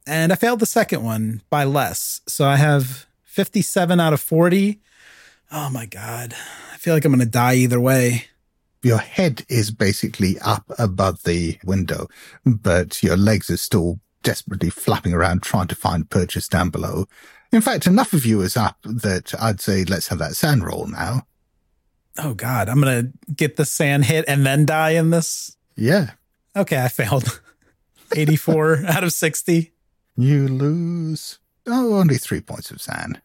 [0.06, 2.20] And I failed the second one by less.
[2.26, 4.80] So I have 57 out of 40.
[5.50, 6.34] Oh my God.
[6.72, 8.26] I feel like I'm going to die either way.
[8.82, 12.06] Your head is basically up above the window,
[12.44, 17.06] but your legs are still desperately flapping around trying to find purchase down below.
[17.50, 20.86] In fact, enough of you is up that I'd say let's have that SAN roll
[20.86, 21.26] now.
[22.18, 22.68] Oh God.
[22.68, 25.56] I'm going to get the SAN hit and then die in this.
[25.76, 26.10] Yeah.
[26.54, 26.82] Okay.
[26.82, 27.40] I failed
[28.14, 29.72] 84 out of 60.
[30.16, 33.20] You lose, oh, only three points of SAN.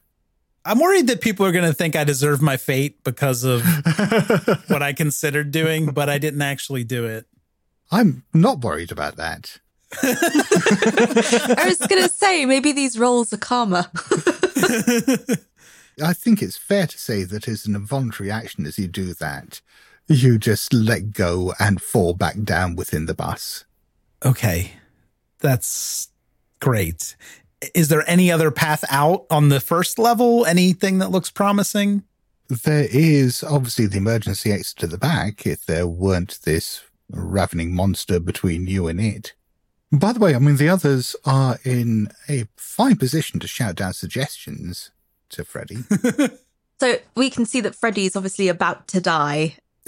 [0.66, 3.62] I'm worried that people are going to think I deserve my fate because of
[4.68, 7.26] what I considered doing, but I didn't actually do it.
[7.92, 9.60] I'm not worried about that.
[10.04, 13.90] I was going to say, maybe these rolls are karma.
[16.02, 19.62] I think it's fair to say that as an involuntary action as you do that,
[20.08, 23.66] you just let go and fall back down within the bus.
[24.24, 24.74] Okay.
[25.39, 26.09] That's
[26.59, 27.15] great.
[27.74, 30.45] Is there any other path out on the first level?
[30.45, 32.03] Anything that looks promising?
[32.47, 38.20] There is obviously the emergency exit to the back if there weren't this ravening monster
[38.20, 39.34] between you and it.
[39.91, 43.93] By the way, I mean, the others are in a fine position to shout down
[43.93, 44.91] suggestions
[45.30, 45.84] to Freddie.
[46.80, 49.57] so we can see that Freddie is obviously about to die.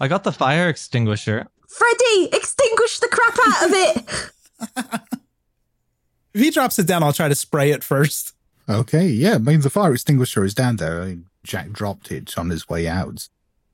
[0.00, 1.48] I got the fire extinguisher.
[1.68, 5.00] Freddie, extinguish the crap out of it!
[6.34, 8.32] if he drops it down, I'll try to spray it first.
[8.68, 11.02] Okay, yeah, I mean, the fire extinguisher is down there.
[11.02, 13.28] I mean, Jack dropped it on his way out.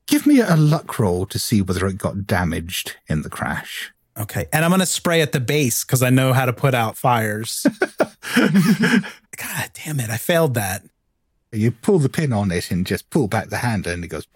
[0.06, 3.92] Give me a luck roll to see whether it got damaged in the crash.
[4.18, 4.46] Okay.
[4.52, 6.96] And I'm going to spray at the base because I know how to put out
[6.96, 7.66] fires.
[8.36, 10.10] God damn it.
[10.10, 10.82] I failed that.
[11.50, 14.26] You pull the pin on it and just pull back the handle and it goes.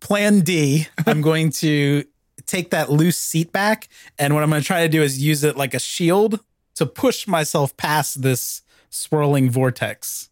[0.00, 2.04] Plan D, I'm going to
[2.42, 3.88] take that loose seat back.
[4.18, 6.40] And what I'm going to try to do is use it like a shield
[6.74, 10.30] to push myself past this swirling vortex.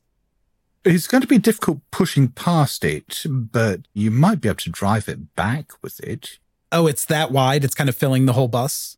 [0.84, 5.08] It's going to be difficult pushing past it, but you might be able to drive
[5.08, 6.38] it back with it.
[6.70, 7.64] Oh, it's that wide?
[7.64, 8.96] It's kind of filling the whole bus?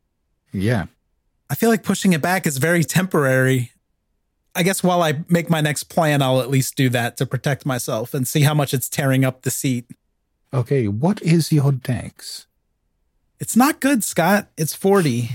[0.53, 0.87] Yeah.
[1.49, 3.73] I feel like pushing it back is very temporary.
[4.55, 7.65] I guess while I make my next plan, I'll at least do that to protect
[7.65, 9.87] myself and see how much it's tearing up the seat.
[10.53, 12.47] Okay, what is your dex?
[13.41, 14.49] It's not good, Scott.
[14.59, 15.30] It's 40.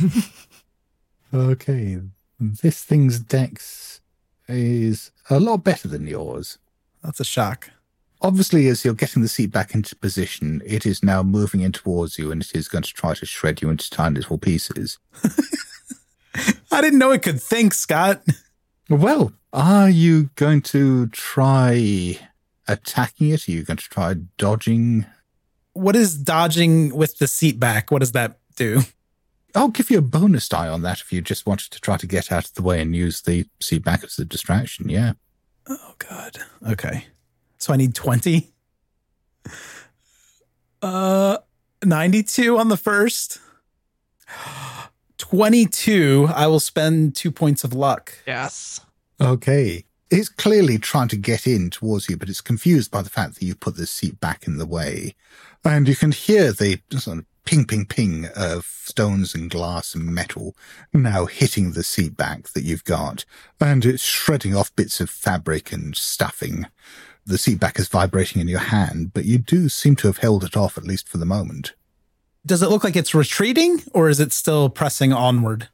[1.33, 1.99] okay,
[2.39, 3.99] this thing's dex
[4.47, 6.59] is a lot better than yours.
[7.03, 7.71] That's a shock.
[8.21, 12.17] Obviously, as you're getting the seat back into position, it is now moving in towards
[12.17, 14.99] you and it is going to try to shred you into tiny little pieces.
[16.71, 18.21] I didn't know it could think, Scott.
[18.87, 22.19] Well, are you going to try
[22.67, 23.47] attacking it?
[23.47, 25.05] Are you going to try dodging?
[25.75, 27.91] What is dodging with the seat back?
[27.91, 28.81] What does that do?
[29.53, 32.07] I'll give you a bonus die on that if you just wanted to try to
[32.07, 34.89] get out of the way and use the seat back as a distraction.
[34.89, 35.13] Yeah.
[35.67, 36.37] Oh, God.
[36.67, 37.07] Okay.
[37.57, 38.51] So I need 20.
[40.81, 41.37] Uh,
[41.83, 43.39] 92 on the first.
[45.17, 46.29] 22.
[46.33, 48.13] I will spend two points of luck.
[48.25, 48.81] Yes.
[49.19, 49.85] Okay.
[50.15, 53.43] It's clearly trying to get in towards you, but it's confused by the fact that
[53.43, 55.13] you've put the seat back in the way.
[55.65, 60.05] And you can hear the sort of ping, ping, ping of stones and glass and
[60.05, 60.55] metal
[60.93, 63.25] now hitting the seat back that you've got.
[63.59, 66.67] And it's shredding off bits of fabric and stuffing.
[67.25, 70.45] The seat back is vibrating in your hand, but you do seem to have held
[70.45, 71.73] it off, at least for the moment.
[72.45, 75.67] Does it look like it's retreating or is it still pressing onward?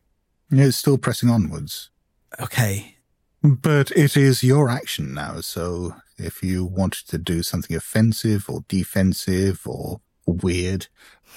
[0.50, 1.92] It's still pressing onwards.
[2.40, 2.96] Okay.
[3.44, 8.64] But it is your action now, so if you wanted to do something offensive or
[8.68, 10.88] defensive or weird,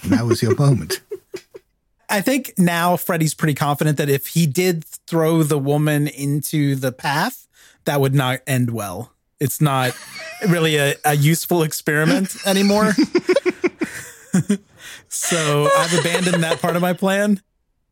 [0.07, 1.01] now is your moment.
[2.11, 6.93] I think now Freddie's pretty confident that if he did throw the woman into the
[6.93, 7.49] path,
[7.87, 9.13] that would not end well.
[9.41, 9.97] It's not
[10.49, 12.93] really a, a useful experiment anymore.
[15.09, 17.41] so I've abandoned that part of my plan.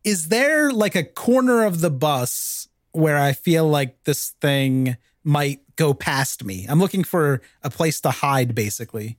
[0.04, 5.60] Is there like a corner of the bus where I feel like this thing might
[5.76, 6.66] go past me?
[6.68, 9.18] I'm looking for a place to hide, basically.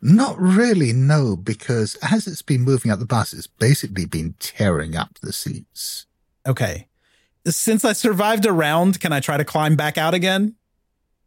[0.00, 4.96] Not really, no, because as it's been moving up the bus, it's basically been tearing
[4.96, 6.06] up the seats.
[6.46, 6.88] Okay.
[7.46, 10.56] Since I survived a round, can I try to climb back out again?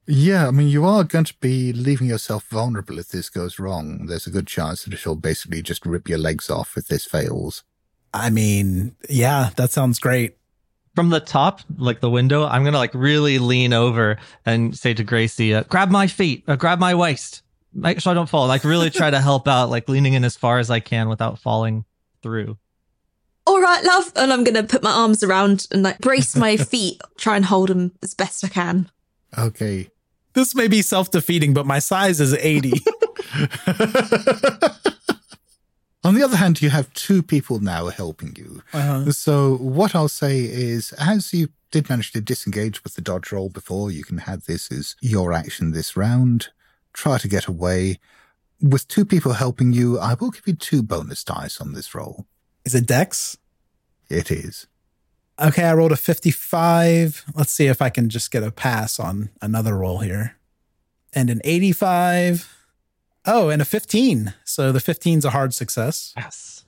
[0.08, 4.06] Yeah, I mean, you are going to be leaving yourself vulnerable if this goes wrong.
[4.06, 7.64] There's a good chance that it'll basically just rip your legs off if this fails.
[8.14, 10.38] I mean, yeah, that sounds great.
[10.96, 15.04] From the top, like the window, I'm gonna like really lean over and say to
[15.04, 17.42] Gracie, uh, "Grab my feet, uh, grab my waist,
[17.74, 20.38] make sure I don't fall." Like really try to help out, like leaning in as
[20.38, 21.84] far as I can without falling
[22.24, 22.58] through.
[23.48, 24.12] All right, love.
[24.16, 27.46] And I'm going to put my arms around and like brace my feet, try and
[27.46, 28.90] hold them as best I can.
[29.38, 29.90] Okay.
[30.34, 32.74] This may be self defeating, but my size is 80.
[36.06, 38.62] On the other hand, you have two people now helping you.
[38.74, 39.12] Uh-huh.
[39.12, 43.50] So what I'll say is, as you did manage to disengage with the dodge roll
[43.50, 46.50] before, you can have this as your action this round.
[46.94, 47.98] Try to get away.
[48.62, 52.28] With two people helping you, I will give you two bonus dice on this roll.
[52.64, 53.38] Is it Dex?
[54.08, 54.68] It is.
[55.42, 57.26] Okay, I rolled a 55.
[57.34, 60.38] Let's see if I can just get a pass on another roll here.
[61.14, 62.55] And an 85.
[63.26, 64.34] Oh, and a 15.
[64.44, 66.14] So the 15's a hard success.
[66.16, 66.66] Yes.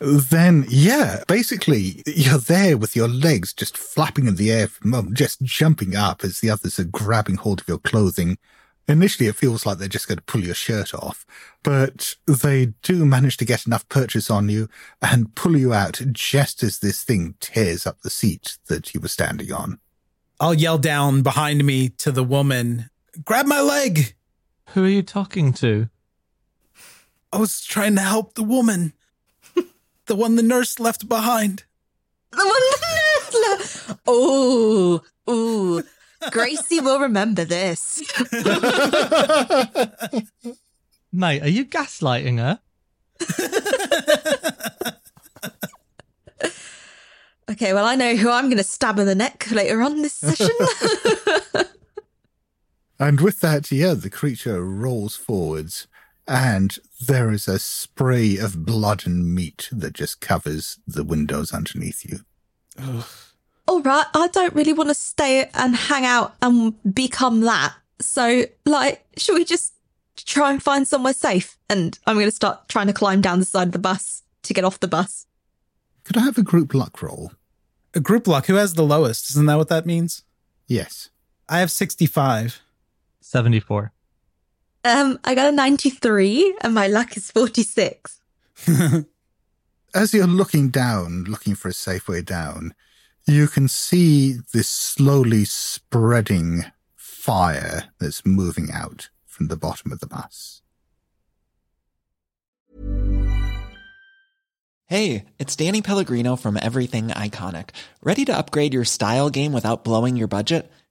[0.00, 5.42] Then, yeah, basically, you're there with your legs just flapping in the air, from, just
[5.42, 8.38] jumping up as the others are grabbing hold of your clothing.
[8.88, 11.26] Initially, it feels like they're just going to pull your shirt off,
[11.62, 14.68] but they do manage to get enough purchase on you
[15.02, 19.08] and pull you out just as this thing tears up the seat that you were
[19.08, 19.78] standing on.
[20.40, 22.88] I'll yell down behind me to the woman,
[23.22, 24.14] grab my leg.
[24.70, 25.90] Who are you talking to?
[27.32, 28.92] I was trying to help the woman,
[30.06, 31.64] the one the nurse left behind.
[32.32, 35.82] The one the nurse le- Oh, ooh.
[36.30, 38.02] Gracie will remember this.
[41.12, 42.60] Mate, are you gaslighting her?
[47.50, 50.14] Okay, well, I know who I'm going to stab in the neck later on this
[50.14, 50.48] session.
[53.00, 55.88] And with that, yeah, the creature rolls forwards,
[56.30, 62.04] and there is a spray of blood and meat that just covers the windows underneath
[62.04, 62.20] you.
[63.66, 67.74] All right, I don't really want to stay and hang out and become that.
[68.00, 69.74] So, like, should we just
[70.16, 71.58] try and find somewhere safe?
[71.68, 74.54] And I'm going to start trying to climb down the side of the bus to
[74.54, 75.26] get off the bus.
[76.04, 77.32] Could I have a group luck roll?
[77.92, 78.46] A group luck.
[78.46, 79.30] Who has the lowest?
[79.30, 80.22] Isn't that what that means?
[80.68, 81.10] Yes.
[81.48, 82.60] I have 65.
[83.20, 83.92] 74.
[84.84, 88.20] Um, I got a 93 and my luck is 46.
[89.94, 92.74] As you're looking down, looking for a safe way down,
[93.26, 96.64] you can see this slowly spreading
[96.96, 100.62] fire that's moving out from the bottom of the bus.
[104.86, 107.70] Hey, it's Danny Pellegrino from Everything Iconic.
[108.02, 110.68] Ready to upgrade your style game without blowing your budget?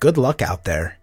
[0.00, 0.98] good luck out there.